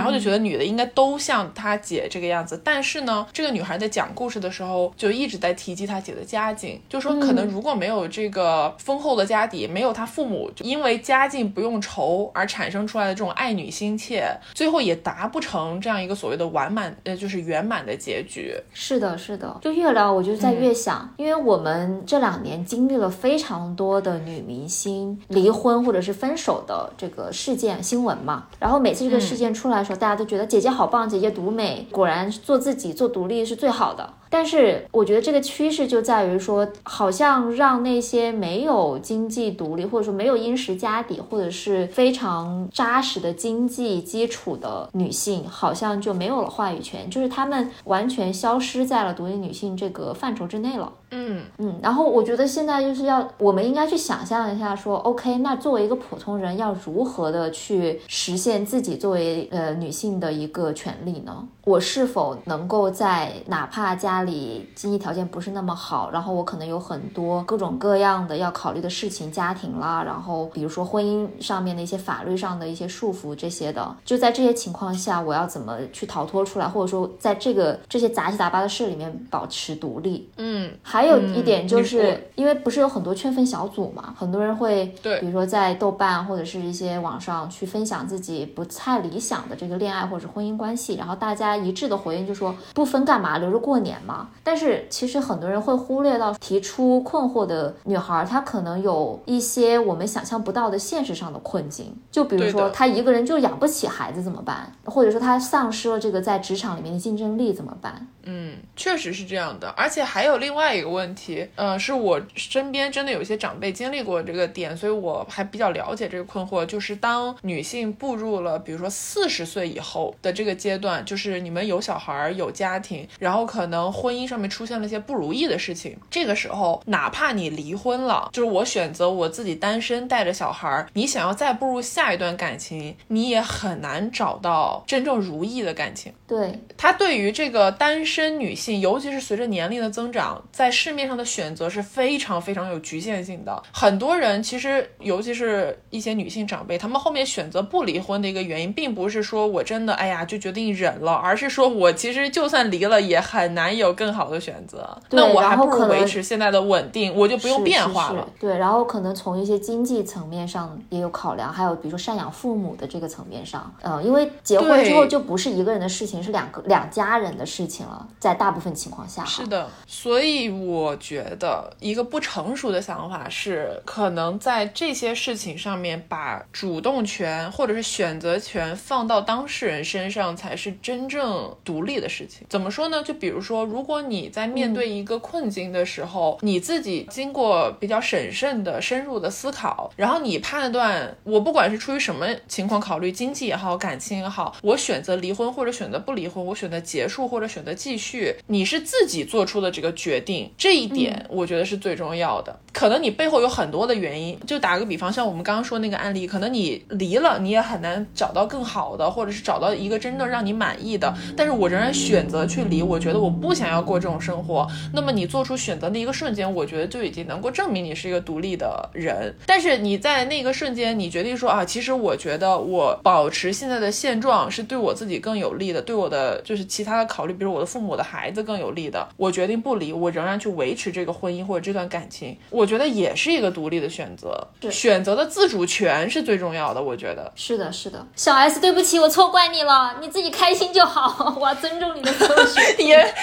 [0.04, 18.54] 后就觉得女的应该都像她姐这个样子，但是呢，这个女孩在讲故事的时候就一直在提及她姐的家境，就说可能如果没有这个丰厚的家底，没有她父母因为家境不用愁而产生出来的这种爱女心切，最后也达不成这样一个所谓的完满呃就是圆满的结局。
[18.72, 29.48] 是的，是的，就越聊我就在越想，因为我们这两年经历了非常多的女明星离婚或者是分手的这个事件新闻嘛，然后每次这个事件。
[29.58, 34.14] 出来的大家都觉得姐姐好棒，姐姐独美，果然做自己、做独立是最好的。
[34.30, 50.92] 但是我觉得这个趋势就在于说，好像让那些没有经济独立，或者说没有殷实家底，或者是非常扎实的经济基础的女性，好像就没有了话语权，就是她们完全消失在了独立女性这个范畴之内了。
[51.10, 51.78] 嗯嗯。
[51.82, 61.46] 然后我觉得现在就是要，我们应该去想象一下，说 OK，那作为一个普通人，要如何的去实现自己作为呃女性的一个权利呢？
[61.64, 80.30] 我是否能够在哪怕家里经济条件不是那么好，然后我可能有很多各种各样的要考虑的事情，家庭啦，然后比如说婚姻上面的一些法律上的一些束缚这些的，就在这些情况下，我要怎么去逃脱出来，或者说在这个这些杂七杂八的事里面保持独立？
[80.38, 91.58] 嗯，还有一点就是因为不是有很多劝分小组嘛，很多人会对，比如说在豆瓣或者是一些网上去分享自己不太理想的这个恋爱或者婚姻关系，然后大家。
[91.58, 94.28] 一致的回应就说不分干嘛留着过年嘛？
[94.42, 101.94] 但是其实很多人会忽略到提出困惑的女孩，她可能有一些我们想象不到的现实上的困境。
[102.10, 104.72] 就比如说她一个人就养不起孩子怎么办？
[104.86, 108.08] 或者说她丧失了这个在职场里面的竞争力怎么办？
[108.30, 109.68] 嗯，确实是这样的。
[109.70, 116.66] 而且还有另外一个问题，呃，是我身边真的有些长辈经历过这个点，所以我还比较了解这个困惑。
[116.66, 125.96] 就是当女性步入了比如说四十岁以后的这个阶段，就是你们有小孩有家庭，然后可能婚姻上面出现了一些不如意的事情。
[126.10, 136.12] 这个时候，哪怕你离婚了，就是我选择我自己单身带着小孩，你想要再步入下一段感情，你也很难找到真正如意的感情。
[136.26, 143.62] 对他对于这个单身女性，尤其是随着年龄的增长，在市面上的选择是非常非常有局限性的。
[143.72, 155.00] 很多人其实，尤其是一些女性长辈，她们后面选择不离婚的一个原因，并不是说我真的哎呀就决定忍了，而是说我其实就算离了，也很难有更好的选择。
[155.10, 158.28] 那我还不如维持现在的稳定，我就不用变化了。
[158.38, 166.18] 对，然后可能从一些经济层面上也有考量，还有比如说赡养父母的这个层面上，嗯，因为结婚之后就不是一个人的事情。
[166.18, 169.68] 是两个两家人的事情了，在大部分情况下，是的。
[169.86, 182.46] 所以我觉得一个不成熟的想法是，可能在这些事情上面把主动权或者是选择权放到当事人身上，才是真正独立的事情。
[182.48, 183.02] 怎么说呢？
[183.02, 195.98] 就比如说，如果你在面对一个困境的时候，你自己经过比较审慎的、深入的思考，然后你判断，我不管是出于什么情况考虑，经济也好，感情也好，我选择离婚或者选择。
[195.98, 197.97] 不离婚，我选择结束或者选择继续，
[198.46, 202.58] 你是自己做出的这个决定，这一点我觉得是最重要的。
[202.72, 211.12] 可能你背后有很多的原因，就打个比方，像我们刚刚说那个案例，可能你离了，你也很难找到更好的，或者是找到一个真正让你满意的。
[211.36, 214.66] 但是我仍然选择去离，我觉得我不想要过这种生活。
[214.94, 219.34] 那么你做出选择的一个瞬间，我觉得就已经能够证明你是一个独立的人。
[219.44, 225.98] 但是你在那个瞬间，你决定说啊，其实我觉得我保持现在的现状是对我自己更有利的，对。
[225.98, 237.30] 我的就是其他的考虑，比如我的父母的孩子更有利的，我决定不离，我仍然去维持这个婚姻或者这段感情，我觉得也是一个独立的选择，选择的自主权是最重要的，我觉得。
[237.34, 238.06] 是的，是的。
[238.16, 243.14] 小 S，对不起，我错怪你了，你自己开心就好， 我要尊重你的所有选择， 也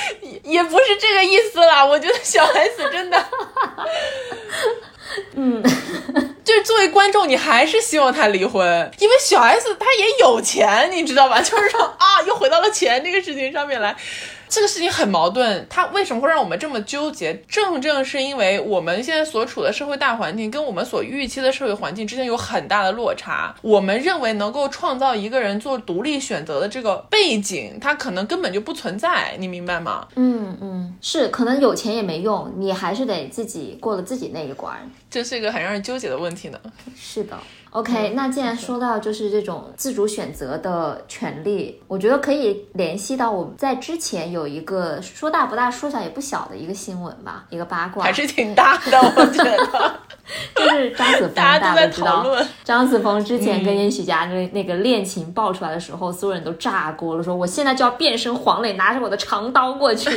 [0.43, 3.25] 也不是这个意思啦，我觉得小 S 真的，
[5.35, 5.63] 嗯。
[6.45, 11.41] 就是作为观众，你还是希望他离婚，因为小 S 他也有钱，你知道吧？
[11.43, 13.95] 就是说啊，又回到了钱这个事情上面来。
[14.47, 17.33] 这个事情很矛盾，它为什么会让我们这么纠结？
[17.47, 23.53] 正正是因为我们现在所处的社会大环境跟我们所预期的社会环境之间有很大的落差。
[23.63, 30.07] 我们认为能够创造一个人做独立选择的这个背景，它可能根本就不存在，你明白吗？
[30.15, 34.79] 嗯嗯，是，可能有钱也没用，你还是得自己过了自己那一关。
[35.09, 36.59] 这是一个很让人纠结的问题呢。
[36.95, 37.37] 是的。
[37.71, 49.99] OK，那既然说到就是这种自主选择的权利，我觉得可以联系到我们在之前有一个说大不大，说小也不小的一个新闻吧，一个八卦，还是挺大的，我觉得。
[50.55, 52.25] 就是张子枫， 大家都知道。
[52.63, 60.09] 张子枫之前跟燕许佳那那个恋情爆出来的时候，所有人都炸锅了，说我现在就要变身黄磊，拿着我的长刀过去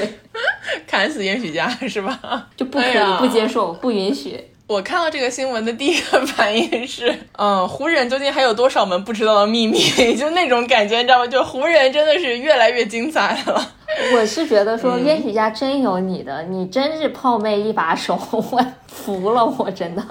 [0.86, 2.46] 砍死燕许佳，是吧？
[2.56, 4.42] 就不可以，不接受，不允许。
[4.68, 9.80] 我看到这个新闻的第一个反应是， 嗯，湖人究竟还有多少门不知道的秘密？
[10.14, 11.26] 就那种感觉，你知道吗？
[11.26, 13.72] 就湖人真的是越来越精彩了。
[14.14, 20.04] 我是觉得说，冤许家真有你的，你真是泡妹一把手，我服了，我真的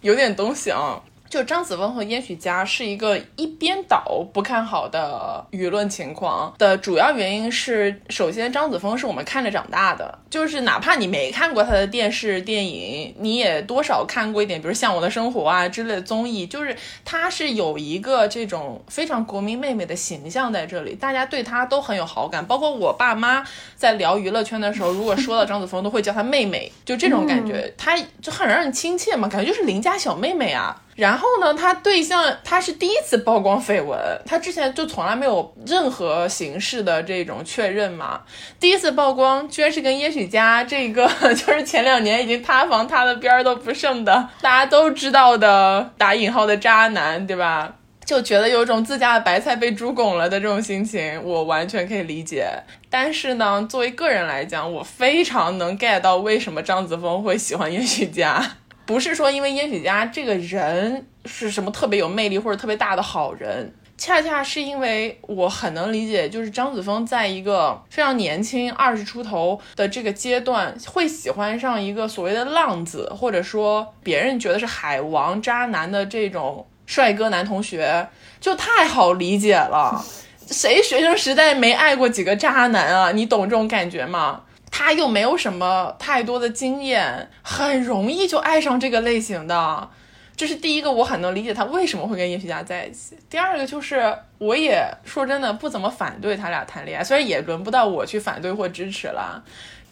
[0.00, 1.00] 有点东西啊。
[1.28, 6.54] 就张子枫和焉栩嘉是一个一边倒不看好的舆论情况。
[6.58, 23.44] 的主要原因是，首先张子枫是我们看着长大的，就是哪怕你没看过他的电视电影，你也多少看过一点，比如《像我的生活》啊之类的综艺，就是他是有一个这种非常国民妹妹的形象在这里，大家对他都很有好感，包括我爸妈
[23.76, 30.82] 在聊娱乐圈的时候，如果说到张子枫，都会叫她妹妹，就这种感觉，她就很让人亲切嘛，感觉就是邻家小妹妹啊。
[30.98, 38.20] 然后呢，他对象他是第一次曝光绯闻，他之前就从来没有任何形式的这种确认嘛。
[38.58, 47.72] 第一次曝光，居然是跟叶许佳这个， 就是前两年已经塌房塌的边儿都不剩的，大家都知道的打引号的渣男，对吧？
[48.04, 52.48] 就觉得有种自家的白菜被猪拱了的这种心情，我完全可以理解。
[52.90, 58.42] 但是呢，作为个人来讲，我非常能 get 到为什么张子枫会喜欢叶许佳。
[58.88, 78.08] 不是说因为燕雪家这个人是什么特别有魅力或者特别大的好人，恰恰是因为我很能理解，就是张子枫在一个非常年轻二十出头的这个阶段，会喜欢上一个所谓的浪子，或者说别人觉得是海王渣男的这种帅哥男同学，
[78.40, 80.02] 就太好理解了。
[80.50, 83.12] 谁学生时代没爱过几个渣男啊？
[83.12, 84.44] 你懂这种感觉吗？
[84.78, 89.88] 他又没有什么太多的经验，很容易就爱上这个类型的。
[90.36, 93.18] 这是第一个，我很能理解他为什么会跟叶许佳在一起。
[93.28, 99.42] 第二个就是，我也说真的不怎么反对他俩谈恋爱，虽然也轮不到我去反对或支持了。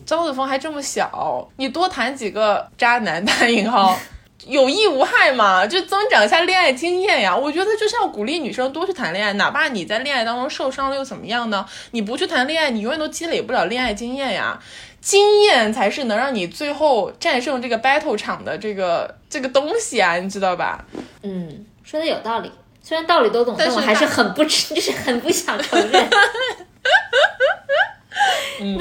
[0.04, 3.98] 张子枫还这么小，你多谈几个渣男（打引号）。
[4.46, 7.36] 有益无害嘛，就增长一下恋爱经验呀。
[7.36, 11.66] 我觉得就是要鼓励女生多去谈恋爱，哪怕你在恋爱当中受伤了又怎么样呢？
[11.90, 14.58] 你不去谈恋爱，你永远都积累不了恋爱经验呀。
[15.00, 20.84] 经验才是能让你最后战胜这个 battle 场的这个这个东西啊，你知道吧？
[21.22, 22.50] 嗯，说的有道理。
[22.82, 24.48] 虽然道理都懂，但我还是很不， 就
[24.80, 26.08] 是很不想承认。
[28.60, 28.78] 嗯，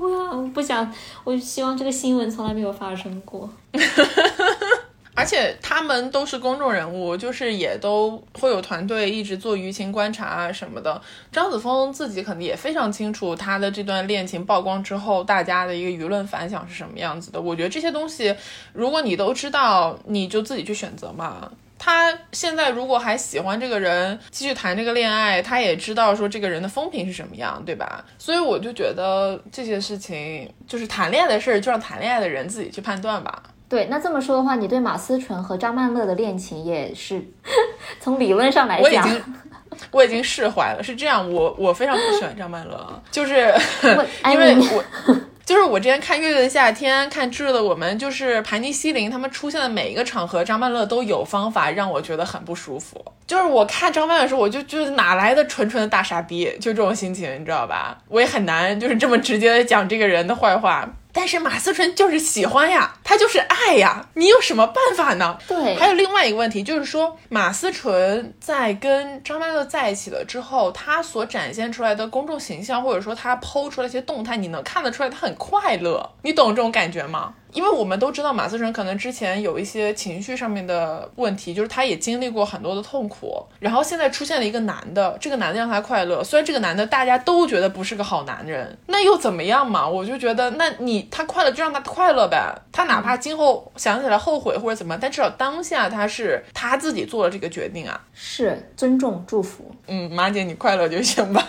[0.00, 0.92] 我我不想，
[1.24, 3.50] 我希望这个新闻从来没有发生过。
[5.20, 11.00] 而且他们都是公众人物，就是也都会有团队一直做舆情观察啊什么的。
[11.30, 17.38] 张子枫自己肯定也非常清楚他的这段恋情曝光之后，大家的一个舆论反响是什么样子的。
[17.38, 18.34] 我觉得这些东西，
[18.72, 21.52] 如果你都知道，你就自己去选择嘛。
[21.82, 28.04] 他现在如果还喜欢这个人，继续谈这个恋爱，他也知道说这个人的风评是什么样，对吧？
[28.18, 33.42] 所以我就觉得这些事情，就是谈恋爱的事儿，就让谈恋爱的人自己去判断吧。
[33.70, 37.24] 对，那这么说的话，你对马思纯和张曼乐的恋情也是
[38.00, 39.22] 从理论上来讲，我已经
[39.92, 40.82] 我已经释怀了。
[40.82, 43.54] 是这样，我我非常不喜欢张曼乐，就是
[44.26, 44.84] 因为我
[45.46, 53.00] 就是我之前看《乐队的夏天》，看《炙热的我们》，就是盘尼西林他们出现的每一个场合，张曼乐都有方法让我觉得很不舒服。
[53.26, 57.98] 就是我看张曼乐的时候，我就觉得哪来的纯纯的大傻逼，就这种心情，你知道吧？
[58.08, 60.88] 我也很难就是这么直接的讲这个人的坏话。
[61.20, 65.36] 但是马思纯就是喜欢呀，他就是爱呀，你有什么办法呢？
[65.46, 77.34] 对，还有另外一个问题就是说，马思纯在跟张曼乐在一起了之后，他所展现出来的公众形象，或者说他抛出来一些动态，你能看得出来他很快乐，你懂这种感觉吗？
[77.52, 89.88] 因为我们都知道马思纯可能之前有一些情绪上面的问题，就是她也经历过很多的痛苦，然后现在出现了一个男的，这个男的让她快乐，虽然这个男的大家都觉得不是个好男人，那又怎么样嘛？
[89.88, 101.46] 我就觉得，那你他快乐就让他快乐呗，他哪怕今后想起来后悔或者怎么，但至少当下他是他自己做了这个决定啊，是尊重祝福，嗯，马姐你快乐就行吧。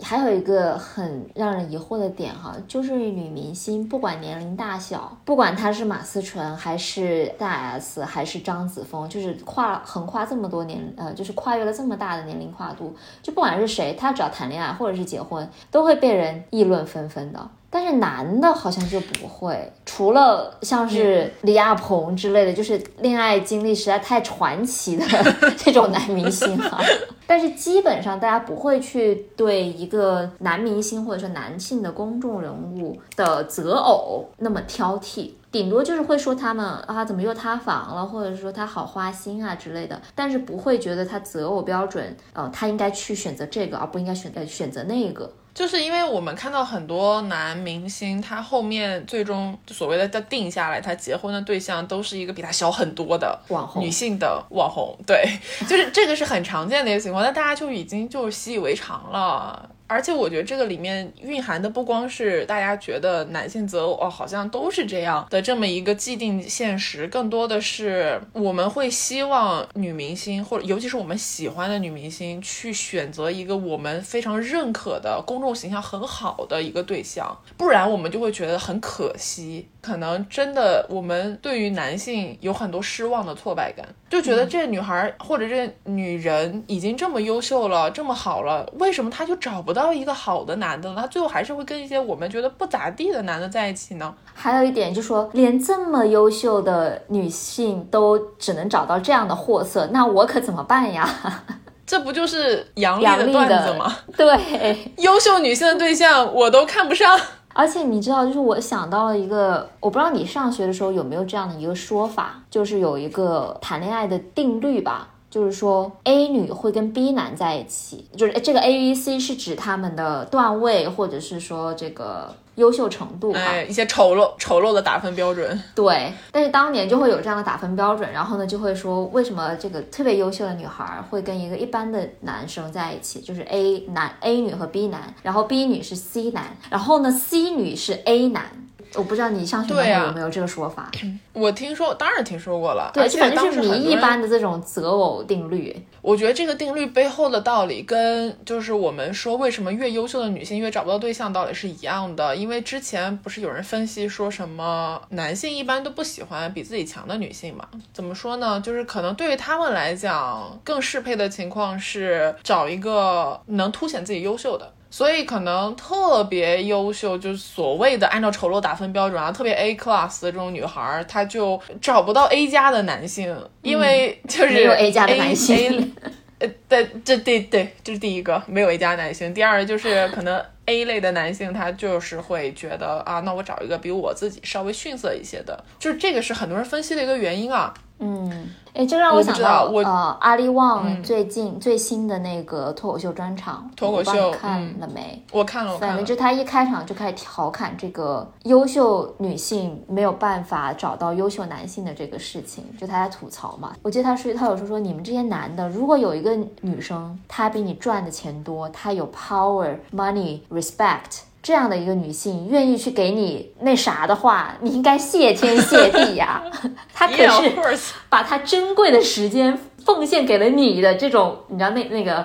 [0.00, 17.50] 还有一个很让人疑惑的点哈，就是女明星不管年龄大小，不管她是马思纯还是大 S 还是张子枫，就是跨横跨这么多年，呃，就是跨越了这么大的年龄跨度，就不管是谁，她只要谈恋爱或者是结婚，都会被人议论纷纷的。
[17.74, 25.06] 但是男的好像就不会，除了像是李亚鹏之类的，就是恋爱经历实在太传奇的
[25.56, 26.78] 这种男明星哈。
[27.26, 45.32] 但是基本上大家不会去对一个男明星或者说男性的公众人物的择偶那么挑剔，顶多就是会说他们啊怎么又塌房了，或者说他好花心啊之类的，但是不会觉得他择偶标准，呃，他应该去选择这个而不应该选择选择那个。
[45.54, 55.24] 就是因为我们看到很多男明星，他后面最终所谓的他定下来，他结婚的对象都是一个比他小很多的网红女性的网红，对，
[55.68, 59.68] 就是这个是很常见的一个情况，但大家就已经就习以为常了。
[59.92, 79.68] 而且我觉得这个里面蕴含的不光是大家觉得男性择偶哦好像都是这样的这么一个既定现实，更多的是我们会希望女明星或者尤其是我们喜欢的女明星去选择一个我们非常认可的公众形象很好的一个对象，不然我们就会觉得很可惜。
[79.82, 89.90] 可能真的我们对于男性有很多失望的挫败感，就觉得这女孩或者这女人已经这么优秀了，这么好了，为什么她就找不到？
[89.90, 90.96] 一个好的男的，呢？
[91.00, 94.14] 她最后还是会跟一些我们觉得不咋地的男的在一起呢。
[94.34, 101.08] 还有一点就是说，连这么优秀的女性都只能找到这样的货色，那我可怎么办呀？
[101.86, 103.96] 这不就是杨笠的段子吗？
[104.14, 107.18] 对， 优秀女性的对象我都看不上。
[107.52, 115.08] 而且你知道，就是我想到了一个，我不知道你上学的时候有没有这样的一个说法，就是有一个谈恋爱的定律吧。
[115.30, 125.62] 就是说，A 女会跟 B 男在一起，就是这个 A、B、C 是指他们的段位，或者是说这个优秀程度哎，一些丑陋丑陋的打分标准。
[125.74, 138.61] 对，但是当年就会有这样的打分标准，然后呢，就会说为什么这个特别优秀的女孩会跟一个一般的男生在一起，就是 A 男 A 女和 B 男，然后 B 女是 C 男，然后呢 C 女是 A 男。
[138.94, 140.90] 我不知道你上学的时候有没有这个说法？
[141.32, 142.90] 我听说，当然听说过了。
[142.92, 145.74] 对，反正是谜一般的这种择偶定律。
[146.00, 152.34] 我觉得这个定律背后的道理，跟就是我们说为什么越优秀的女性越找不到对象道理是一样的。
[152.34, 157.66] 因为之前不是有人分析说什么男性一般都不喜欢比自己强的女性嘛？
[157.92, 158.60] 怎么说呢？
[158.60, 164.72] 就是可能对于他们来讲，更适配的情况是找一个能凸显自己优秀的。
[164.92, 175.94] 所以可能特别优秀，就是所谓的按照丑陋打分标准啊，特别 A class 的这种女孩，她就找不到 A 加的男性，因为就是没有 A 加的男性。
[176.38, 179.32] 呃，对，这对对，这是第一个没有 A 加男性。
[179.32, 187.72] 第二就是 可能 A 类的男性，他就是会觉得啊，那我找一个比我自己稍微逊色一些的，就是这个是很多人分析的一个原因啊。
[188.02, 188.50] 嗯。
[188.74, 195.22] 哎，这让我想到，呃，阿里旺最近最新的那个脱口秀专场，脱口秀看了没？
[195.30, 203.74] 我看了，反正就他一开场就开始调侃这个优秀女性没有办法找到优秀男性的这个事情，就他在吐槽嘛。
[203.82, 211.24] 我记得他说，他有时候说，你们这些男的，如果有一个女生，她比你赚的钱多，她有 power、money、respect。
[211.42, 216.42] 这样的一个女性愿意去给你那啥的话，你应该谢天谢地呀。
[216.94, 222.24] 她可是把她珍贵的时间奉献给了你的这种，你知道那那个，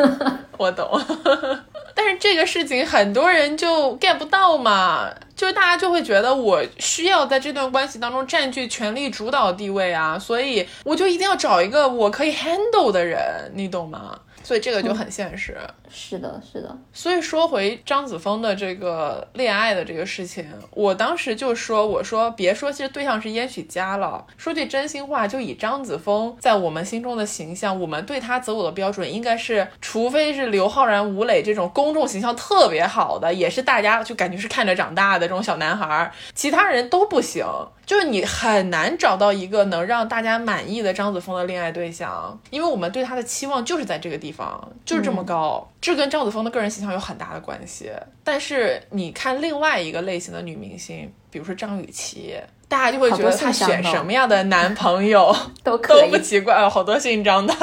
[0.58, 0.86] 我懂。
[1.94, 14.18] 但是这个事情很多人就 get 不到嘛，就是大家就会觉得我需要在这段关系当中占据权力主导地位啊，所以我就一定要找一个我可以 handle 的人，你懂吗？
[14.42, 15.58] 所以这个就很现实，
[15.90, 16.78] 是的，是的。
[16.92, 24.24] 所以说回张子枫的这个恋爱的这个事情，我当时就说，我说别说，其实对象是焉许佳了。
[24.36, 37.44] 说句真心话，就以张子枫在我们心中的形象，我们对他择偶的标准应该是，除非是刘昊然、吴磊这种公众形象特别好的，也是大家就感觉是看着长大的这种小男孩，其他人都不行。
[37.86, 47.90] 就是你很难找到一个能让大家满意的张子枫的恋爱对象，因为我们对他的期望就是在这个地方，就是这么高，这跟张子枫的个人形象有很大的关系。
[48.22, 57.54] 但是你看另外一个类型的女明星，比如说张雨绮，大家就会觉得她选什么样的男朋友都都不奇怪，好多姓张的。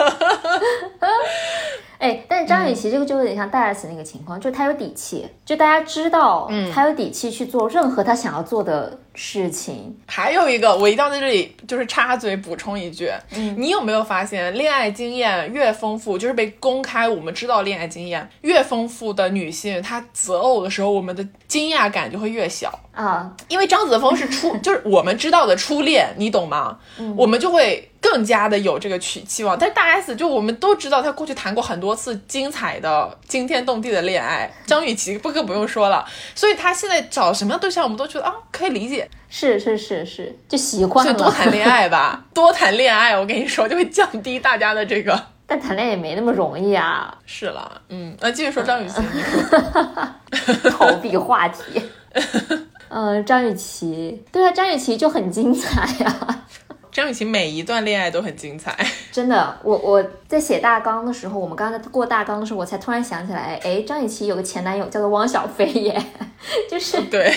[1.99, 9.97] 哎，但是张雨绮这个就有点像戴尔斯那个情况，就她有底气，就大家知道，嗯，她有底气去做任何她想要做的事情。
[10.05, 26.77] 还有一个，我一定要在这里就是插嘴补充一句，嗯，你有没有发现，恋爱经验越丰富，就是被公开，我们知道恋爱经验越丰富的女性，她择偶的时候，我们的惊讶感就会越小啊，因为张子枫是初， 就是我们知道的初恋，你懂吗？
[26.99, 27.89] 嗯，我们就会。
[28.09, 34.49] 更加的有这个期期望，但是大 S 就我们都知道，她过去谈过很多次精彩的、惊天动地的恋爱。
[34.65, 39.09] 张雨绮不更不用说了，所以她现在找什么样对象，我们都觉得啊可以理解。
[39.29, 41.13] 是是是是，就习惯了。
[41.13, 45.21] 多谈恋爱吧，多谈恋爱，我跟你说就会降低大家的这个。
[45.45, 47.13] 但谈恋爱也没那么容易啊。
[47.25, 49.01] 是了，嗯，那继续说张雨绮，
[50.71, 51.61] 逃避话题。
[52.89, 56.43] 嗯， 张雨绮，对啊，张雨绮就很精彩呀。
[56.97, 58.75] 张雨绮每一段恋爱都很精彩，
[59.13, 59.55] 真的。
[59.61, 66.03] 我我在写大纲的时候，我们刚才过大纲的时候，我才突然想起来，哎，张雨绮有个前男友叫做汪小菲耶，
[66.67, 67.31] 就是对，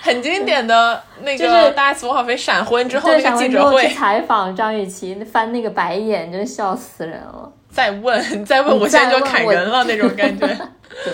[0.00, 7.52] 很经典的那个大 S 汪小菲闪婚之后那个记者会采访张雨绮，翻那个白眼，真的笑死人了。
[7.76, 10.46] 再问 再问，我现在就砍人了 那种感觉。
[11.04, 11.12] 对。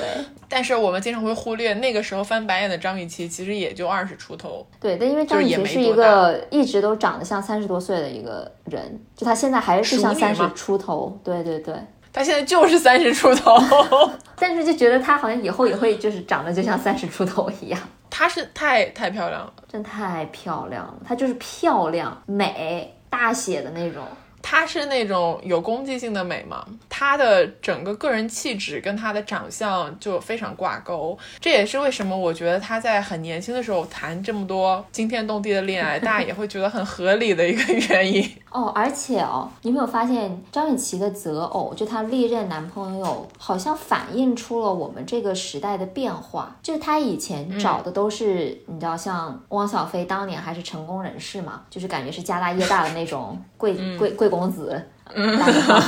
[0.49, 4.65] 但是我们经常会忽略，那个时候翻白眼的张雨绮其实也就二十出头。
[4.79, 11.19] 对，但因为张雨绮是一个一直都长得像三十多岁的一个人，就她现在还是像三十出头。
[11.25, 11.75] 对对对，
[12.13, 13.59] 她现在就是三十出头。
[14.37, 17.81] 但是就觉得她好像以后也会就是长得就像三十出头一样。
[18.11, 20.95] 她是太太漂亮了，真太漂亮了。
[21.03, 24.03] 她就是漂亮美大写的那种。
[24.43, 26.67] 她是那种有攻击性的美吗？
[26.89, 38.29] 她的整个个人气质跟她的长相就非常挂钩，这也是为什么我觉得她在很年轻的时候谈这么多惊天动地的恋爱，大家也会觉得很合理的一个原因。
[38.51, 46.55] 哦，而且哦，你有没有发现张雨绮的择偶，就她历任男朋友，好像反映出了我们这个时代的变化。
[46.63, 54.83] 就她以前找的都是，你知道，像汪小菲当年还是成功人士嘛，就是感觉是家大业大的那种贵贵贵公子。
[55.15, 55.39] 嗯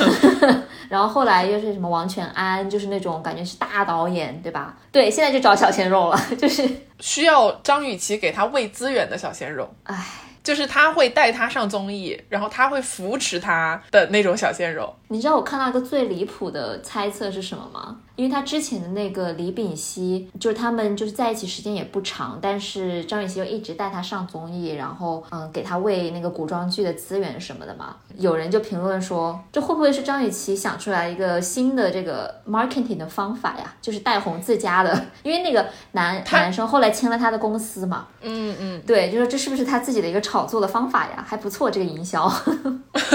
[0.90, 4.76] 然后后来又是什么王全安，就是那种感觉是大导演，对吧？
[4.92, 6.68] 对，现在就找小鲜肉了，就是
[7.00, 9.68] 需要张雨绮给他喂资源的小鲜肉。
[9.84, 10.04] 唉。
[10.44, 14.94] 就是他会带他上综艺，然后他会扶持他的那种小鲜肉。
[15.08, 17.96] 你知道我看到一个最离谱的猜测是什么吗？
[18.16, 27.96] 因为他之前的那个李炳熙，就是他们就是在一起时间也不长，但是张雨绮又一直带他上综艺，然后嗯给他喂那个古装剧的资源什么的嘛。
[28.16, 33.74] 有人就评论说，这会不会是张雨绮想出来一个新的这个 marketing 的方法呀？
[33.80, 38.06] 就是带红自家的，因为那个男男生后来签了他的公司嘛。
[38.22, 41.24] 嗯嗯，对，就是这是不是他自己的一个炒作的方法呀？
[41.24, 42.28] 还不错，这个营销。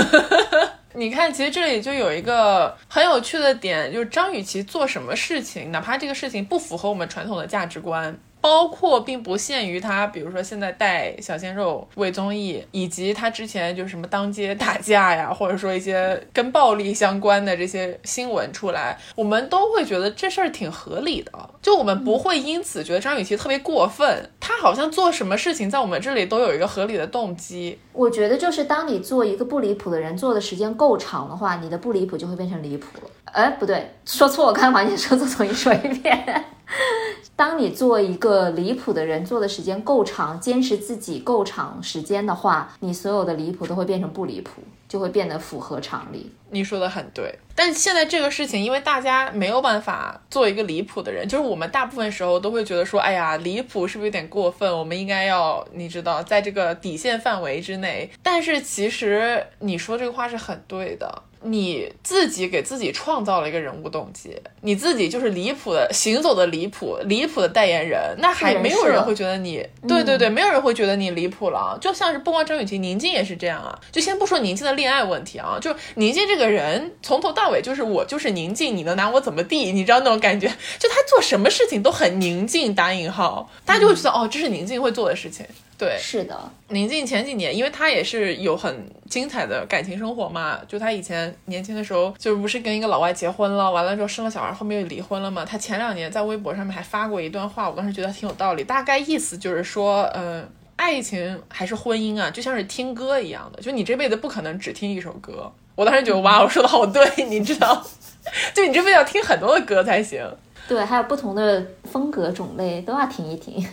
[0.95, 8.17] 你看，其实这里就有一个很有趣的点，就是张雨绮做什么事情，哪怕这个事情不符合我们传统的价值观。
[8.41, 21.31] 包括并不限于他，比如说现在带小鲜肉为综艺，以及他之前就是什么当街打架呀，或者说一些跟暴力相关的这些新闻出来，我们都会觉得这事儿挺合理的，
[21.61, 24.29] 就我们不会因此觉得张雨绮特别过分。
[24.39, 27.77] 他好像做什么事情在我们这里都有一个合理的动机。
[27.93, 33.09] 我觉得就是当你做一个不离谱的人做的时间够长的话，你的不离谱就会变成离谱了。
[33.25, 36.45] 哎，不对，说错，我刚才完全说错，重新说一遍。
[37.35, 46.31] 当你做一个离谱的人做的时间够长，坚持自己够长时间的话，你所有的离谱都会变成不离谱，就会变得符合常理。
[46.51, 54.71] 你说的很对，但现在这个事情，因为大家没有办法做一个离谱的人，就是我们大部分时候都会觉得说，哎呀，离谱是不是有点过分？
[54.77, 58.09] 我们应该要，你知道，在这个底线范围之内。
[58.23, 61.23] 但是其实你说这个话是很对的。
[61.41, 71.77] 你自己给自己创造了一个人物动机，你自己就是离谱的行走的离谱，离谱的代言人，那还没有人会觉得你，对对对，没有人会觉得你离谱了。
[71.79, 73.79] 就像是不光张雨绮，宁静也是这样啊。
[73.91, 79.71] 就先不说宁静的恋爱问题啊，就宁静这个人从头到尾就是我就是宁静，你能拿我怎么地？
[79.71, 80.47] 你知道那种感觉？
[80.77, 85.45] 就他做什么事情都很宁静，打引号，大家就会觉得哦，这是宁静会做的事情。
[85.79, 95.45] 对，是的，宁静前几年，因为她也是有很精彩的感情生活嘛，就她以前年轻的时候，就不是跟一个老外结婚了，完了之后生了小孩，后面又离婚了嘛。
[95.45, 105.49] 她前两年在微博上面还发过一段话，我当时觉得挺有道理，大概意思就是说，嗯，爱情还是婚姻啊，就像是听歌一样的，就你这辈子不可能只听一首歌。
[105.75, 107.81] 我当时觉得哇，我说的好对，你知道，
[108.53, 110.21] 就你这辈子要听很多的歌才行。
[110.67, 113.65] 对，还有不同的风格种类都要听一听。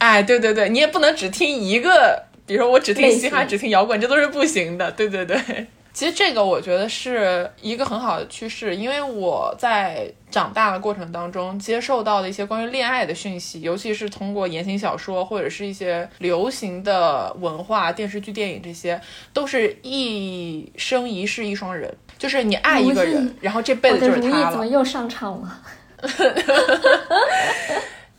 [0.00, 4.90] 哎，对对对，你也不能只听一个，比如说我只听嘻哈，只听摇滚，这都是不行的。
[4.92, 5.36] 对对对，
[5.92, 18.98] 其实这个我觉得是一个很好的趋势，因为我在长大的过程当中接受到的一些关于恋爱的讯息，尤其是通过言情小说或者是一些流行的文化、电视剧、电影，这些
[19.34, 24.50] 都是一生一世一双人，就是你爱一个人，然后这辈子就是他了。
[24.50, 25.60] 怎么又上场了？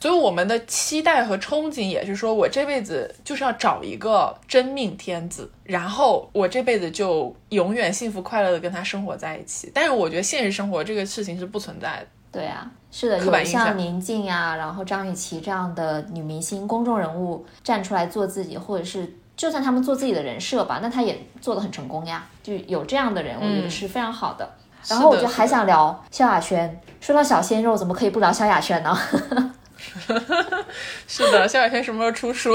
[0.02, 9.72] 所以我们的期待和憧憬也是说，我这辈子就是要找一个真命天子，然后我这辈子就永远幸福快乐的跟他生活在一起。
[9.76, 12.08] 但是我觉得现实生活这个事情是不存在的。
[12.32, 22.26] 对啊， 是的，有像宁静啊，然后张雨绮这样的女明星、公众人物站出来做自己，或者是就算他们做自己的人设吧，那他也做的很成功呀。
[22.42, 24.50] 就有这样的人，我觉得是非常好的。
[24.88, 26.82] 然后我就还想聊萧亚轩。
[27.00, 28.98] 说到小鲜肉，怎么可以不聊萧亚轩呢？
[31.08, 32.54] 是的，萧亚轩什么时候出书？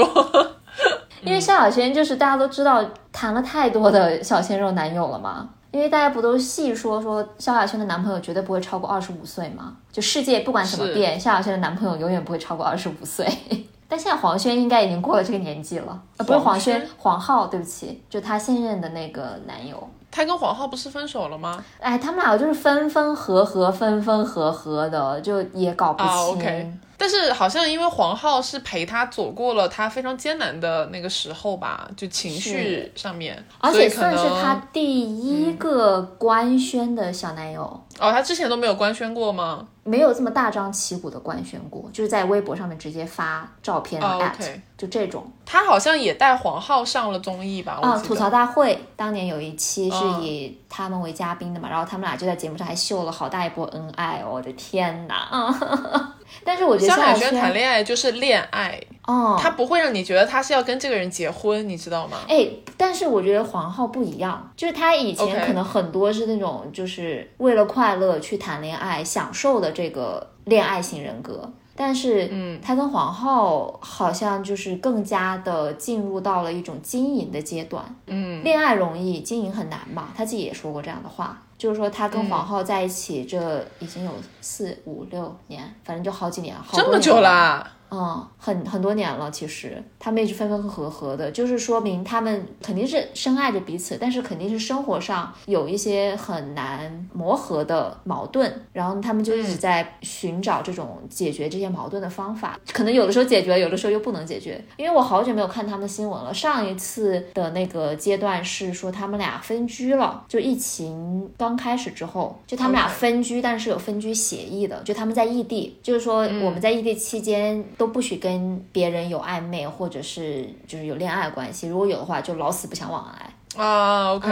[1.23, 5.49] 因为萧亚轩就是大家都知道谈了太多的小鲜肉男友了嘛。
[5.71, 9.75] 因为大家不都细说说萧亚轩的男朋友绝对不会超过二十五岁吗？
[9.91, 13.27] 就世界不管怎么变，萧亚轩的男朋友永远不会超过二十五岁。
[13.89, 19.87] 但现在黄轩应该已经过了这个年纪了，呃，不是黄轩，黄浩，对不起，就他现任的那个男友。
[20.09, 21.63] 他跟黄浩不是分手了吗？
[21.79, 26.03] 哎，他们俩就是分分合合，分分合合的，就也搞不
[26.39, 26.79] 清。
[26.97, 37.61] 但是好像因为黄浩是陪他走过了他非常艰难的那个时候吧，就情绪上面，而且算是他第一个官宣的小男友。
[37.99, 39.67] 哦，他之前都没有官宣过吗？
[39.83, 45.25] 没有这么大张旗鼓的官宣过，就是在微博上面直接发照片，at，就这种。
[45.45, 47.79] 他好像也带黄浩上了综艺吧？
[47.81, 56.13] 啊，吐槽大会当年有一期是以他们为嘉宾的嘛，然后他们俩就在节目上还秀了好大一波恩爱，我的天哪！
[56.43, 62.17] 但是我觉得萧亚轩谈恋爱就是恋爱哦，他不会让你觉得他是要跟这个人结婚，你知道吗？
[62.27, 81.41] 哎，但是我觉得黄浩不一样，就是他以前可能很多是那种就是为了快乐去谈恋爱、享受的这个恋爱型人格，但是嗯，他跟黄浩好像就是更加的进入到了一种经营的阶段，嗯，恋爱容易，经营很难嘛，他自己也说过这样的话。
[81.57, 84.11] 就是说，他跟黄浩在一起，这已经有
[84.41, 87.67] 四五六年，反正就好几年，好这么久了。
[87.89, 104.61] 嗯，很很多年了，其实他们一直分分合合的，就是说明他们肯定是深爱着彼此，但是肯定是生活上有一些很难磨合的矛盾，然后他们就一直在寻找这种解决这些矛盾的方法，可能有的时候解决，有的时候又不能解决。
[104.75, 117.63] 因为我好久没有看他们的新闻了，上一次的那个阶段是说他们俩分居了，就疫情刚开始之后，就他们俩分居，但是有分居协议的，就他们在异地，就是说我们在异地期间。
[117.77, 121.67] 都不许跟别人有暧昧，或者是就是有恋爱关系。
[121.67, 124.13] 如果有的话，就老死不相往来啊。
[124.13, 124.29] OK，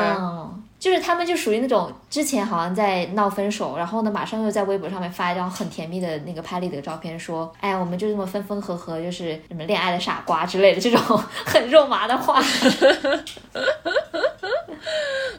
[0.79, 11.01] 就是他们就属于那种之前好像在闹分手，然后呢，马上又在微博上面发一张很甜蜜的那个拍立得照片，说：“哎呀，我们就这么分分合合，就是什么恋爱的傻瓜之类的这种
[11.45, 12.41] 很肉麻的话。”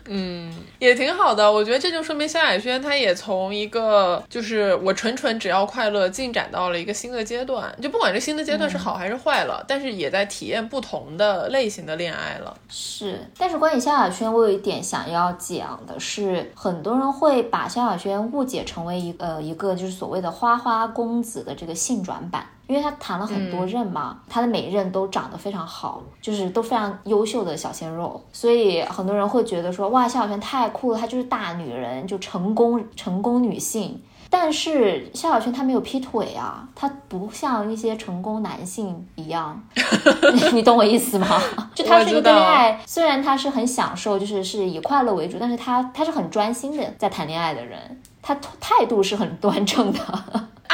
[0.09, 1.51] 嗯，也挺好的。
[1.51, 7.75] 我觉得这就说明萧亚轩他也从一个就是我纯纯只要快乐，进展到了一个新的阶段。
[7.83, 12.57] 就不管这新的阶段是好还是坏了，但是也在体验不同的类型的恋爱了。
[12.69, 22.45] 是，但是关于萧亚轩，我有一点想要讲的是，很多人会把萧亚轩误解成为一呃一个就是所谓的花花公子的这个性转版。
[22.67, 34.03] 因为他谈了很多任嘛，他的每一任都长得非常好，就是都非常优秀的小鲜肉，所以很多人会觉得说，哇，萧亚轩太酷了，她就是大女人，就成功成功女性。
[34.39, 39.59] 但是萧亚轩他没有劈腿啊，他不像一些成功男性一样，
[40.53, 41.41] 你懂我意思吗？
[41.75, 50.01] 就他是一个恋爱，虽然他是很享受，就是是以快乐为主，但是他他是很专心的在谈恋爱的人，他态度是很端正的。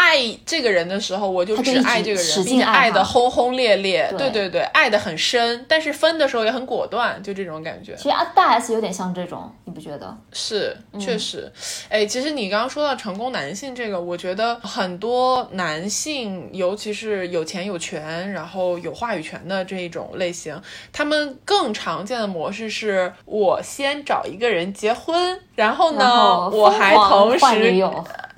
[0.03, 5.64] 爱这个人的时候，我就只爱这个人，并且爱的轰轰烈烈，对对对，爱的很深。
[5.68, 7.94] 但是分的时候也很果断，就这种感觉。
[7.94, 10.18] 其实啊，大 S 有点像这种，你不觉得？
[10.32, 11.50] 是，确实。
[11.88, 20.61] 哎，其实你刚刚说到成功男性这个，我觉得很多男性，尤其是有钱有权，然后有话语权的这一种类型，
[20.92, 27.44] 他们更常见的模式是：我先找一个人结婚，然后呢，我还同时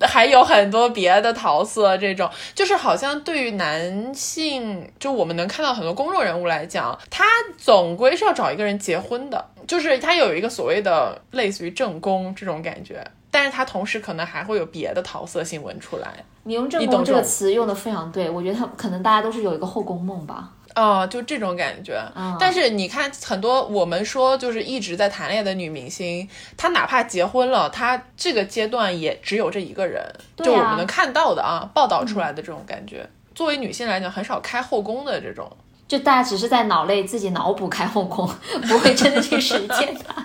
[0.00, 1.34] 还有很多别的。
[1.34, 7.24] 桃色这种，就是好像对于男性，就我们能看到很多公众人物来讲，他
[7.58, 16.08] 总归是要找一个人结婚的，就是他有一个所谓的类似于正宫这种感觉，但是他同时可能还会有别的桃色新闻出来。
[16.44, 20.48] 你用正宫这个词用的非常对，我觉得他可能大家都是有一个后宫梦吧。
[20.74, 21.98] 啊，就这种感觉。
[22.14, 33.08] 嗯但是你看，很多我们说就是一直在谈恋爱的女明星，她哪怕结婚了，她这个阶段也只有这一个人，啊就我们能看到的啊，报道出来的这种感觉。
[33.34, 35.50] 作为女性来讲，很少开后宫的这种。
[35.86, 38.28] 就大家只是在脑内自己脑补开后宫，
[38.66, 40.24] 不会真的去实践它。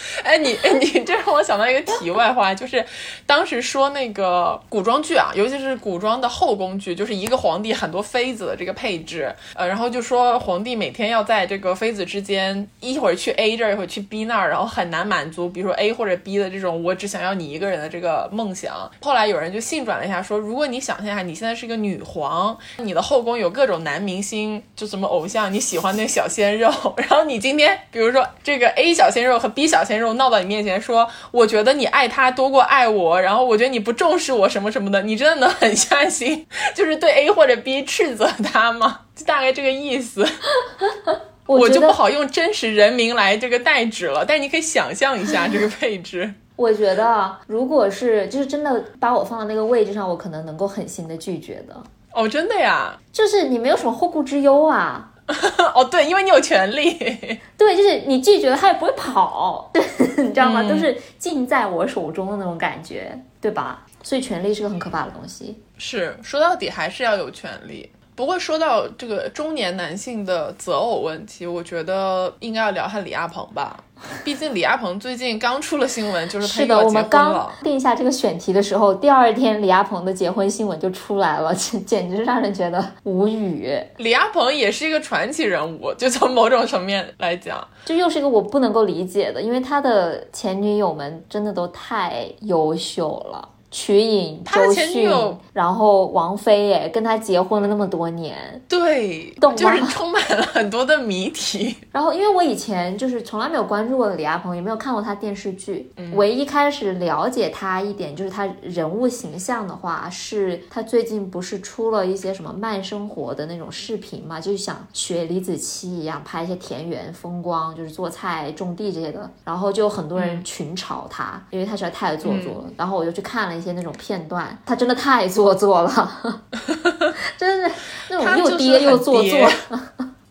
[0.22, 2.84] 哎，你哎，你这让我想到一个题外话，就是
[3.26, 18.90] 当时说那个古装剧啊，尤其是古装的后宫剧，就是一个皇帝很多妃子的这个配置，呃，然后就说皇帝每天要在这个妃子之间一会儿去 A 这儿，一会儿去 B 那儿，然后很难满足，比如说 A 或者 B 的这种我只想要你一个人的这个梦想。
[19.00, 39.00] 后来有人就性转了一下，说如果你想象一下，你现在是一个女皇，你的后宫有各种男明星，就什么偶像你喜欢那小鲜肉， 然后你今天比如说这个 A 小鲜肉和 B 小鲜肉闹到你面前说，我觉得你爱他多过爱我，然后我觉得你不重视我什么什么的，你真的能狠下心就是对 A 或者 B 斥责他吗？
[39.16, 40.28] 就大概这个意思。
[41.46, 46.34] 我就不好用真实人名来这个代指了，但你可以想象一下这个配置。
[46.56, 51.74] 我觉得，如果是就是真的把我放到那个位置上，我可能能够狠心的拒绝的。
[52.12, 52.94] 哦，真的呀？
[53.10, 55.08] 就是你没有什么后顾之忧啊。
[55.74, 56.92] 哦，对，因为你有权利。
[57.56, 59.82] 对，就是你拒绝了，他也不会跑，对，
[60.24, 60.62] 你知道吗？
[60.62, 63.84] 嗯都是尽在我手中的那种感觉，对吧？
[64.02, 65.60] 所以权力是个很可怕的东西。
[65.76, 67.90] 是，说到底还是要有权利。
[68.18, 73.76] 不过说到这个中年男性的择偶问题，我觉得应该要聊下李亚鹏吧。
[74.24, 77.48] 毕竟李亚鹏最近刚出了新闻，就是他是的，我们刚。
[77.62, 83.72] 定下这个选题的时候，第二天李亚鹏的结婚新闻就出来了， 简简直让人觉得无语。
[83.98, 93.48] 李亚鹏也是一个传奇人物，就从某种层面来讲，这又是一个我不能够理解的，因为他的前女友们真的都太优秀了。
[93.70, 95.10] 瞿颖、周迅
[95.52, 98.36] 然后王菲，哎，跟他结婚了那么多年。
[98.68, 101.76] 对，懂吗就是充满了很多的谜题。
[101.92, 105.92] 然后，因为我以前就是从来没有关注过李亚鹏，也没有看过他电视剧。
[105.96, 119.30] 嗯唯一开始了解他一点，就是他人物形象的话，是他最近不是出了一些什么慢生活的那种视频嘛，就是想学李子柒一样拍一些田园风光，就是做菜、种地这些的。
[119.44, 122.64] 然后就有很多嗯人群嘲他，因为他实在太做作了。
[122.76, 126.42] 然后我就去看了一些那种片段，他真的太做作了，
[127.36, 127.74] 真的是
[128.10, 129.50] 那种又爹又做作。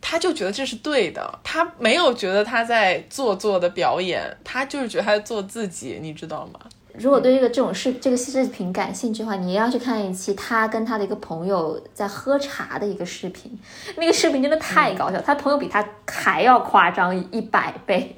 [0.02, 6.60] 他就觉得这是对的，他没有觉得他在做作的表演，他就是觉得他在做自己，你知道吗？
[7.00, 13.58] 如果对这个这种视这个视频感兴趣的话，你也要去看一期他跟他的一个朋友在喝茶的一个视频。
[13.96, 18.16] 那个视频真的太搞笑，他朋友比他还要夸张一百倍。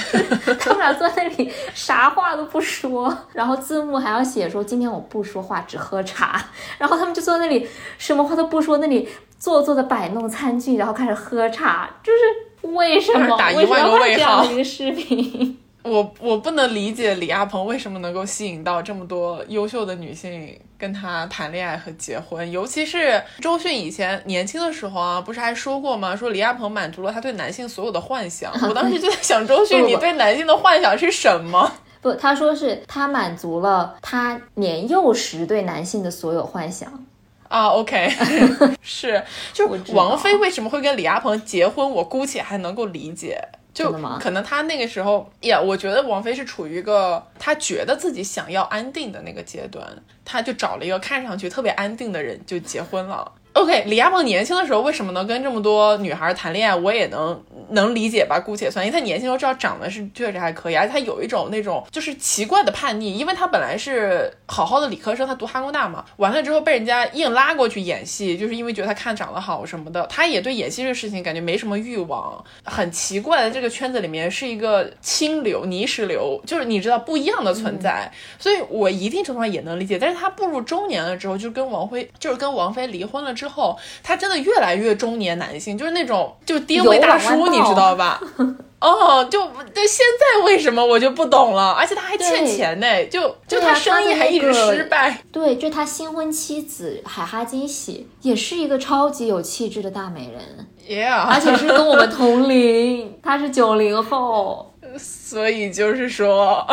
[0.60, 6.44] 他们俩坐在那里啥话都不说，然后字幕还要写说今天我不说话，只喝茶。
[6.78, 7.66] 然后他们就坐在那里
[7.98, 9.08] 什么话都不说，那里
[9.38, 13.36] 做作的摆弄餐具，然后开始喝茶，就是为什么？
[13.36, 15.58] 打一为什么万个问要拍这样号的一个视频？
[15.82, 26.14] 我我不能理解李亚鹏为什么能够吸引到这么多优秀的女性跟他谈恋爱和结婚，尤其是周迅以前年轻的时候啊，不是还说过吗？
[26.14, 28.52] 说李亚鹏满足了他对男性所有的幻想。
[28.68, 31.72] 我当时就在想，周迅，你对男性的幻想是什么？
[32.02, 37.06] 不，他说是他满足了他年幼时对男性的所有幻想。
[37.48, 38.08] 啊，OK，
[38.80, 39.22] 是，
[39.52, 43.42] 就王菲为什么会跟李亚鹏结婚，我姑且还能够理解。
[43.80, 49.86] 就可能他那个时候，呀，我觉得王菲是处于一个她觉得自己想要安定的那个阶段，
[50.24, 53.32] 她就找了一个看上去特别安定的人就结婚了。
[53.52, 88.20] OK，李亚鹏年轻的时候为什么能跟这么多女孩谈恋爱，我也能能理解吧，姑且算，因为他年轻时候知道长得是确实还可以，而且他有一种那种就是奇怪的叛逆，因为他本来是好好的理科生，他读哈工大嘛，完了之后被人家硬拉过去演戏，就是因为觉得他看长得好什么的，他也对演戏这个事情感觉没什么欲望，很奇怪的这个圈子里面是一个清流泥石流，就是你知道不一样的存在，所以我一定程度上也能理解，但是他步入中年了之后，就跟王菲就是跟王菲离婚了之后，他真的越来越中年男性，就是那种就爹味大叔，你知道吧？
[88.80, 91.72] 哦，就对，现在为什么我就不懂了？
[91.72, 95.22] 而且他还欠钱呢，就就对啊生意还一直那个失败。
[95.32, 104.66] 对，就他新婚妻子海哈金喜也是一个超级有气质的大美人，Yeah，而且是跟我们同龄，他是九零后。
[104.98, 106.66] 所以就是说，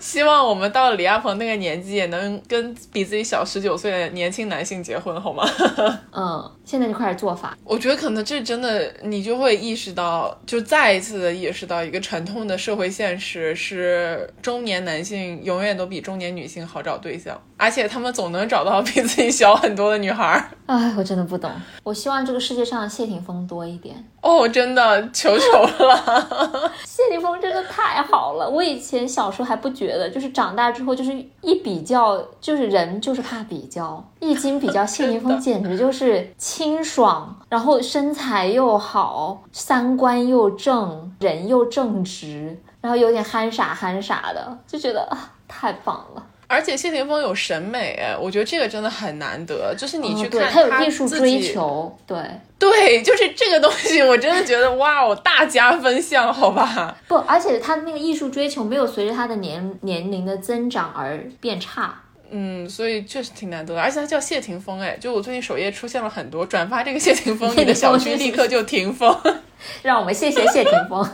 [0.00, 5.44] 希望我们到李亚鹏那个年纪，也能跟比自己小十九岁的年轻男性结婚，好吗？
[6.10, 7.58] 嗯，现在就开始做法。
[7.64, 17.36] 我觉得可能这真的，你就会意识到，就再一次的意识到一个沉痛的社会现实是，中年男性永远都比中年女性好找对象。
[17.56, 20.48] 而且他们总能找到比自己小很多的女孩儿。
[20.66, 21.50] 哎，我真的不懂。
[21.82, 24.02] 我希望这个世界上谢霆锋多一点。
[24.22, 25.52] 哦，真的，求求
[25.86, 26.72] 了！
[26.86, 28.48] 谢霆锋真的太好了。
[28.48, 31.12] 我以前小时候还不觉得，就是长大之后，就是
[31.42, 34.02] 一比较，就是人就是怕比较。
[34.20, 46.22] 一经比较， 谢霆锋简直就是清爽，然后身材又好，三观又正，人又正直，然后有点憨傻憨傻的，就觉得啊，太棒了。
[46.46, 49.74] 而且谢霆锋有审美，哎，我觉得这个真的很难得。
[49.74, 52.18] 就是你去看他有艺术追求，对
[52.58, 56.94] 对，就是这个东西，我真的觉得哇哦，大加分项，好吧？
[57.08, 61.94] 不，而且他那个艺术追求没有随着他的年年龄的增长而变差。
[62.30, 63.80] 嗯，所以确实挺难得的。
[63.80, 69.14] 而且他叫谢霆锋，哎，就我最近首页出现了很多转发这个谢霆锋， 你的小区立刻就停风。
[69.82, 71.06] 让我们谢谢谢霆锋，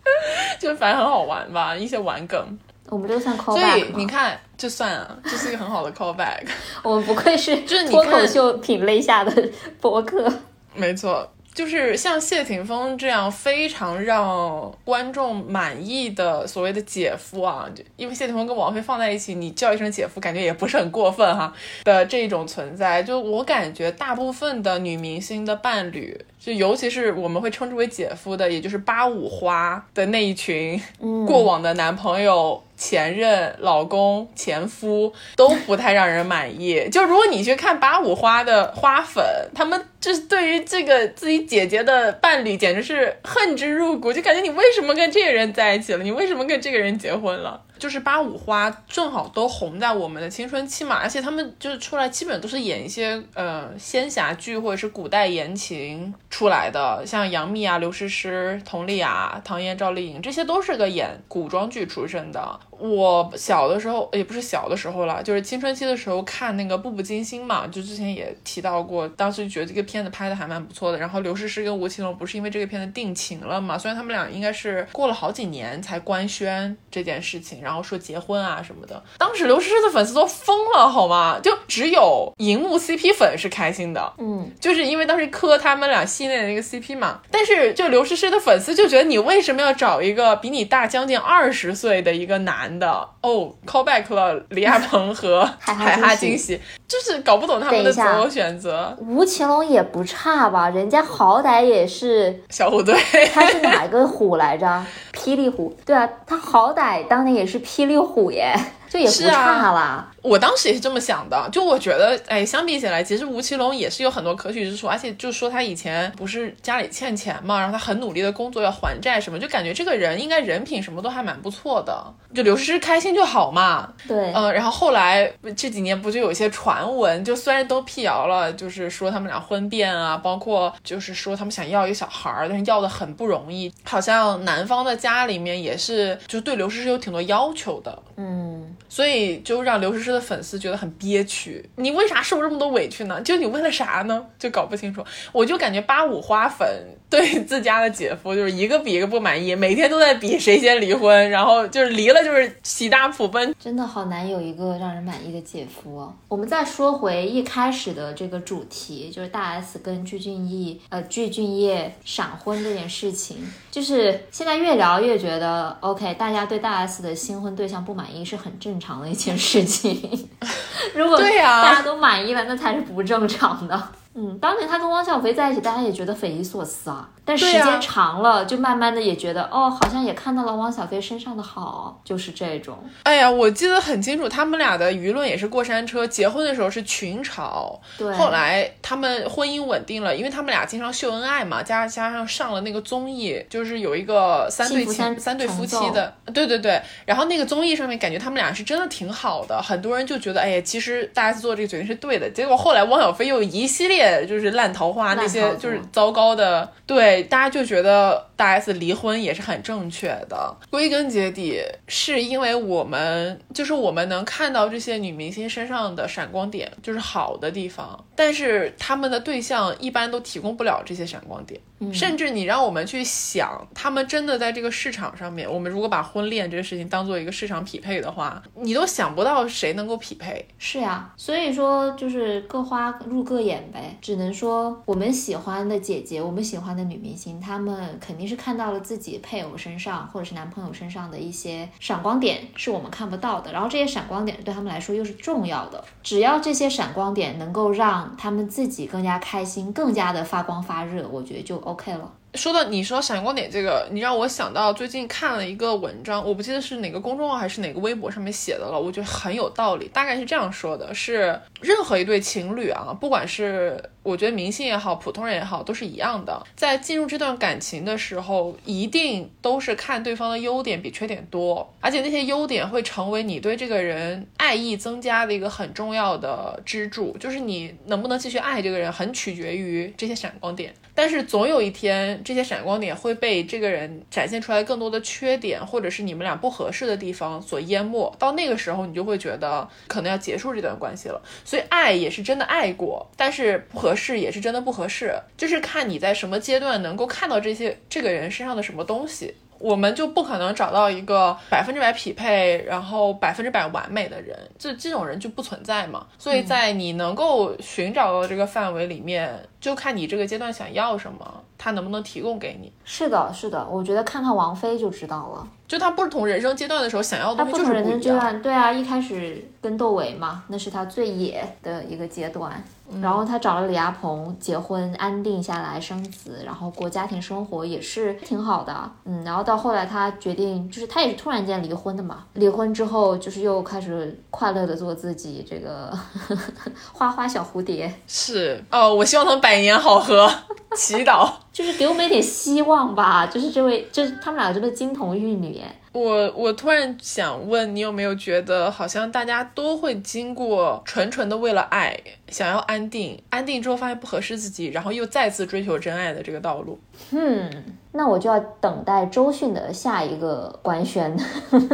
[0.58, 2.58] 就反正很好玩吧，一些玩梗。
[2.88, 6.42] 我们这算 callback 所以你看，就算啊，这是一个很好的 callback。
[6.82, 9.50] 我们不愧是就是脱口秀品类下的
[9.80, 10.32] 博客。
[10.74, 11.30] 没错，
[11.60, 21.52] 就是像谢霆锋这样非常让观众满意的所谓的姐夫啊，因为谢霆锋跟王菲放在一起，你叫一声姐夫，感觉也不是很过分哈。
[21.84, 26.18] 的这种存在，就我感觉大部分的女明星的伴侣。
[26.38, 30.80] 就尤其是我们会称之为姐夫的，也就是八五花的那一群，
[31.26, 36.82] 过往的男朋友、前任、老公、前夫都不太让人满意。
[36.90, 39.22] 就如果你去看八五花的花粉，
[39.54, 46.02] 他们就是对于这个自己姐姐的伴侣，简直是恨之入骨，就感觉你为什么跟这个人在一起了？
[46.02, 47.60] 你为什么跟这个人结婚了？
[47.78, 62.60] 就是八五花正好都红在我们的青春期嘛，而且他们就是出来基本都是演一些呃仙侠剧或者是古代言情出来的，像杨幂啊、刘诗诗、佟丽娅、唐嫣、赵丽颖，这些都是个演古装剧出身的。
[62.80, 70.98] 我小的时候也不是小的时候了，就是青春期的时候看那个《步步惊心》嘛，就之前也提到过，当时觉得这个片子拍的还蛮不错的。
[70.98, 73.76] 然后刘诗诗跟吴奇隆不是因为这个片子定情了嘛？
[73.76, 79.02] 虽然他们俩应该是过了好几年才官宣这件事情，然后说结婚啊什么的。
[79.18, 81.38] 当时刘诗诗的粉丝都疯了，好吗？
[81.42, 87.20] 就只有荧幕 CP 粉是开心的，嗯，就是因为当时磕他们俩系内的那个 CP 嘛。
[87.30, 92.69] 但是就刘诗诗的粉丝就觉得你为什么要找一个比你大将近二十岁的一个男？
[92.78, 98.96] 的哦，callback 了李亚鹏和 海哈惊喜，就是搞不懂他们的择偶选择。
[99.00, 102.94] 吴奇隆也不差吧，人家好歹也是小虎队，
[103.32, 104.84] 他是哪个虎来着？
[105.14, 108.54] 霹雳虎，对啊，他好歹当年也是霹雳虎耶。
[108.90, 111.48] 就也不差啦，我当时也是这么想的。
[111.52, 114.88] 就我觉得，哎，相比起来，其实吴奇隆也是有很多可取之处。
[114.88, 122.04] 而且就说他以前不是家里欠钱嘛，然后他很努力的工作要还债什么，就感觉这个人应该人品什么都还蛮不错的。
[122.34, 123.92] 就刘诗诗开心就好嘛。
[124.08, 133.72] 对，嗯，然后后来这几年不就有一些传闻，就虽然都辟谣了，就是说他们俩婚变啊，包括就是说他们想要一个小孩儿，但是要的很不容易。
[133.84, 137.96] 好像男方的家里面也是，就对刘诗诗有挺多要求的。
[138.16, 138.76] 嗯。
[138.90, 143.22] 所以就让刘诗诗的粉丝觉得很憋屈，你为啥受这么多委屈呢？
[143.22, 144.26] 就你为了啥呢？
[144.36, 145.02] 就搞不清楚。
[145.32, 146.68] 我就感觉八五花粉
[147.20, 156.14] 对自家的姐夫就是一个比一个不满意，每天都在比谁先离婚，然后就是离了就是喜大普奔，真的好难有一个让人满意的姐夫哦。
[156.28, 163.36] 我们再说回一开始的这个主题，就是大 S 跟具俊晔呃具俊晔闪婚这件事情，
[163.70, 168.80] 就是现在越聊越觉得 OK，大家对大 S 的新婚对象不满意是很正。
[168.80, 170.28] 常的一件事情，
[170.96, 173.88] 如果大家都满意了，那才是不正常的。
[174.14, 177.08] 嗯，当年他跟汪小菲在一起，大家也觉得匪夷所思啊。
[177.24, 182.76] 但时间长了，就慢慢的也觉得，哦，好像也看到了汪小菲身上的好，就是这种。
[183.04, 186.06] 哎呀，我记得很清楚，他们俩的舆论也是过山车。
[186.06, 188.12] 结婚的时候是群嘲，对。
[188.14, 196.80] 后来他们婚姻稳定了，因为他们俩经常秀恩爱嘛，加加上上了那个综艺，就是有一个三对三三对夫妻的，对对对。
[197.04, 202.28] 然后那个综艺上面感觉他们俩是真的挺好的，很多人就觉得，哎呀，其实大 S 做这个决定是对的。
[202.30, 207.19] 结果后来汪小菲又一系列就是烂桃花，那些就是糟糕的，对。
[207.22, 221.60] 大家就觉得大 S 离婚也是很正确的，归根结底是因为我们就是我们能看到这些女明星身上的闪光点，就是好的地方，但是他们的对象一般都提供不了这些闪光点。
[221.94, 230.46] 甚至你让我们去想，他们真的在这个市场上面，我们如果把婚恋这个事情当做一个市场匹配的话，你都想不到谁能够匹配。
[230.58, 238.40] 是呀，所以说就是各花入各眼呗，只能说我们喜欢的姐姐，我们喜欢的女明星，她们肯定是。
[238.40, 243.52] 看到了自己配偶身上或者是男朋友身上的一些闪光点，是我们看不到的。
[243.52, 245.84] 然后这些闪光点对他们来说又是重要的。
[246.02, 252.10] 只要这些闪光点能够让他们自己更加开心，更加的发光发热，我觉得就 OK 了。
[252.34, 259.88] 说到你说闪光点这个，你让我想到最近看了一个文章，我不记得是哪个公众号还是哪个微博上面写的了，我觉得很有道理。
[259.88, 280.72] 大概是这样说的：是任何一对情侣啊，不管是我觉得明星也好，普通人也好，都是一样的，在进入这段感情的时候，一定都是看对方的优点比缺点多，而且那些优点会成为你对这个人爱意增加的一个很重要的支柱，就是你能不能继续爱这个人，很取决于这些闪光点。
[281.00, 288.14] 但是总有一天，这些闪光点会被这个人展现出来更多的缺点，或者是你们俩不合适的地方所淹没。
[288.18, 291.18] 到那个时候，你就会觉得可能要结束这段关系了。
[291.42, 299.34] 所以，爱也是真的爱过，但是不合适也是真的不合适，就是看你在什么阶段能够看到这些这个人身上的什么东西。
[299.60, 306.06] 我们就不可能找到一个百分之百匹配，然后百分之百完美的人，这这种人就不存在嘛。
[306.18, 312.72] 所以在你能够寻找到这个范围里面，就看你这个阶段想要什么，他能不能提供给你。
[312.84, 315.46] 是的，是的，我觉得看看王菲就知道了。
[315.68, 318.10] 就他不同人生阶段的时候想要的他东西就是不同人生阶。
[318.10, 322.52] 段，对啊，一开始跟窦唯嘛，那是他最野的一个阶段。
[322.92, 328.90] 嗯然后他找了李亚鹏结婚，安定下来生子，然后过家庭生活也是挺好的。
[329.04, 332.24] 嗯，然后到后来他决定，就是他也是突然间离婚的嘛。
[332.32, 335.96] 离婚之后，就是又开始快乐的做自己，这个
[336.92, 340.28] 花花小蝴蝶，是哦，我希望他们百年好合，
[340.74, 341.30] 祈祷。
[341.52, 343.26] 就是给我们一点希望吧。
[343.26, 345.60] 就是这位，就是他们俩真的金童玉女。
[345.92, 351.98] 我我突然想问你，有没有觉得好像大家都会经过纯纯的为了爱，
[352.28, 356.78] 想要安定，安定之后发现不合适自己，然后又再次追求真爱的这个道路？
[357.10, 357.50] 嗯，
[357.90, 361.16] 那我就要等待周迅的下一个官宣。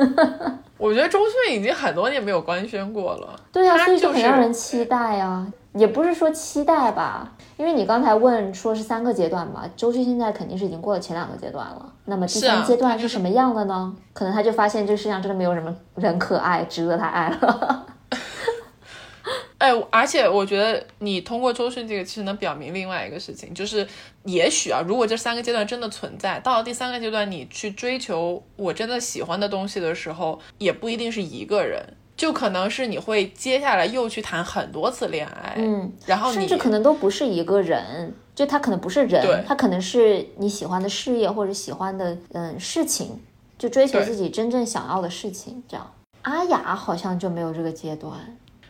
[0.79, 3.39] 我觉得周迅已经很多年没有官宣过了。
[3.53, 5.47] 对啊，他所以就很让人期待啊。
[5.77, 11.93] 也不是说期待吧，因为你刚才问说是三个阶段嘛，周迅现在肯定是已经过了前两个阶段了。
[12.07, 13.95] 那么第三阶段是什么样的呢？
[14.13, 17.87] 可能他就发现这个世界上真的没有什么人可爱，值得他爱了。
[19.59, 23.87] 哎，而且我觉得你通过周迅这个，其实能表明另外一个事情，就是
[24.25, 43.21] 也许啊，如果这三个阶段真的存在，到了第三个阶段，你去追求我真的喜欢的东西的时候，也不一定是一个人，就可能是你会接下来又去谈很多次恋爱，嗯，然后你甚至可能都不是一个人，就他可能不是人，他可能是你喜欢的事业或者喜欢的嗯事情，
[43.59, 45.63] 就追求自己真正想要的事情。
[45.69, 45.93] 这样，
[46.23, 48.13] 阿雅好像就没有这个阶段。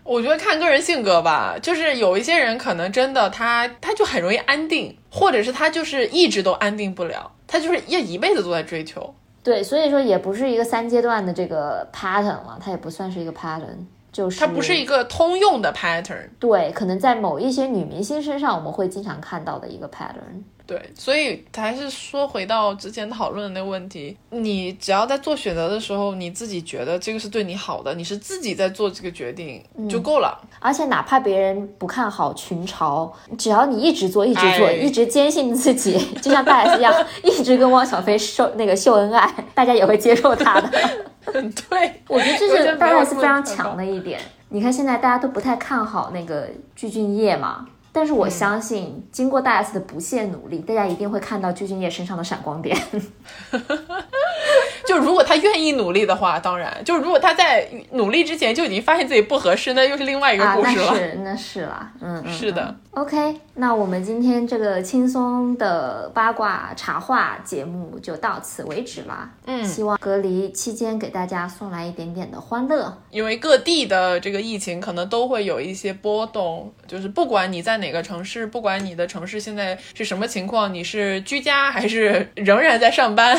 [0.03, 9.15] 我觉得看个人性格吧，就是有一些人可能真的他他就很容易安定，或者是他就是一直都安定不了，他就是要一辈子都在追求。
[9.47, 13.77] 对，所以说也不是一个三阶段的这个 pattern 了，它也不算是一个 pattern，
[14.11, 20.43] 就是它不是一个通用的 pattern，对，可能在某一些女明星身上我们会经常看到的一个 pattern。
[20.67, 30.37] 对，所以还是说回到之前讨论的那个问题，你只要在做选择的时候，你自己觉得这个是对你好的，你是自己在做这个决定就够了。
[30.59, 33.09] 而且哪怕别人不看好群嘲，
[33.39, 36.93] 只要你一直做，一直做，哎一直坚信自己，就像大 S 一样，
[37.23, 40.69] 一直跟汪小菲秀那个秀恩爱，大家也会接受他的。
[41.71, 44.21] 对，我觉得这是大 S 非常强的一点。
[44.49, 47.67] 你看现在大家都不太看好那个具俊晔嘛，
[47.97, 52.77] 但是我相信经过大 S 的不懈努力，大家一定会看到鞠婧祎身上的闪光点。
[54.87, 60.93] 就如果他愿意努力的话，当然，就如果他在努力之前就已经发现自己不合适，那又是另外一个故事了。
[60.93, 62.75] 那是那是啦，嗯嗯，是的。
[62.93, 69.31] OK，那我们今天这个轻松的八卦茶话节目就到此为止啦。
[69.47, 72.97] 嗯希望隔离期间给大家送来一点点的欢乐。
[73.11, 83.39] 因为各地的这个疫情可能都会有一些波动，就是不管你在哪个城市，不管你的城市现在是什么情况，你是居家还是仍然在上班，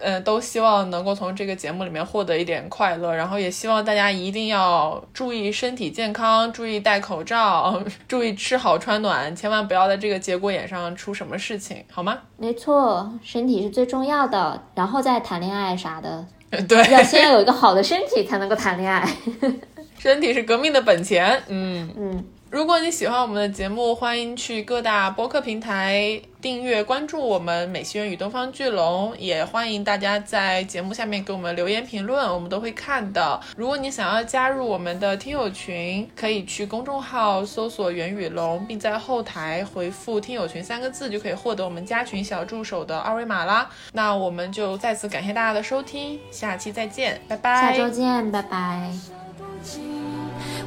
[0.00, 12.18] 呃，都希望能够从这个节目里面获得一点快乐，然后也希望大家一定要注意身体健康，注意戴口罩， 注意吃好穿暖，千万不要在这个节骨眼上出什么事情，好吗？
[12.36, 16.26] 没错，身体是最重要的，然后再谈恋爱啥的，
[16.68, 19.08] 对，要先有一个好的身体才能够谈恋爱。
[19.98, 21.90] 身体是革命的本钱，嗯。
[21.96, 22.24] 嗯，
[22.56, 33.38] 如果你喜欢我们的节目，欢迎去各大播客平台订阅关注我们美西园与东方巨龙，也欢迎大家在节目下面给我们留言评论，我们都会看的。
[33.58, 43.68] 如果你想要加入我们的听友群，可以去公众号搜索“元宇龙”，并在后台回复“听友群”三个字，就可以获得我们加群小助手的二维码啦。
[43.92, 47.76] 那我们就再次感谢大家的收听，下期再见，拜拜。
[47.76, 48.90] 下周见，拜拜。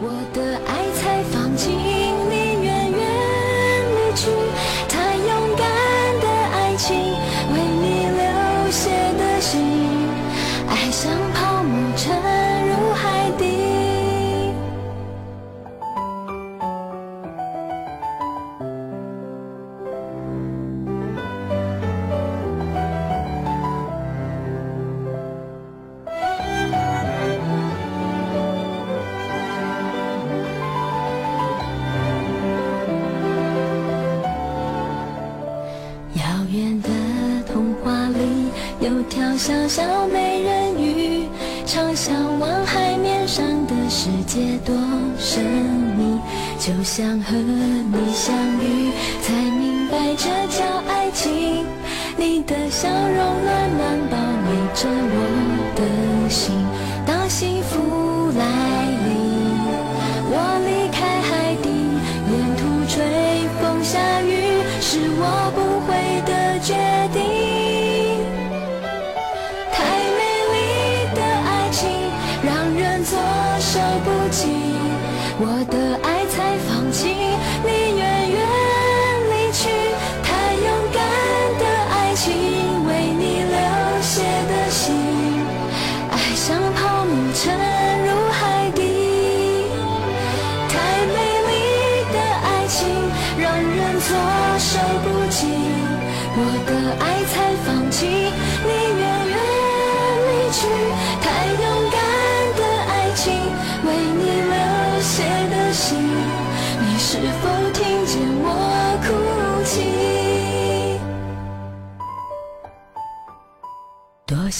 [0.02, 3.04] 我的爱才放进，你远远
[3.96, 4.32] 离去。
[4.88, 5.68] 太勇敢
[6.22, 6.96] 的爱情，
[7.52, 8.90] 为你流血
[9.20, 9.60] 的心，
[10.70, 11.92] 爱像泡沫
[39.40, 41.26] 小小美人鱼，
[41.66, 44.76] 常向往海面上的世界多
[45.18, 45.42] 神
[45.98, 46.20] 秘，
[46.60, 51.66] 就像和你相遇，才明白这叫爱情。
[52.18, 55.16] 你的笑容暖暖包围着我
[55.74, 55.82] 的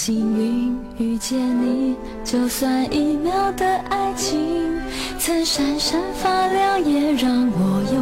[0.02, 1.94] 幸运遇见你，
[2.24, 4.40] 就算一秒的爱情，
[5.18, 8.00] 曾闪闪发亮，也让我有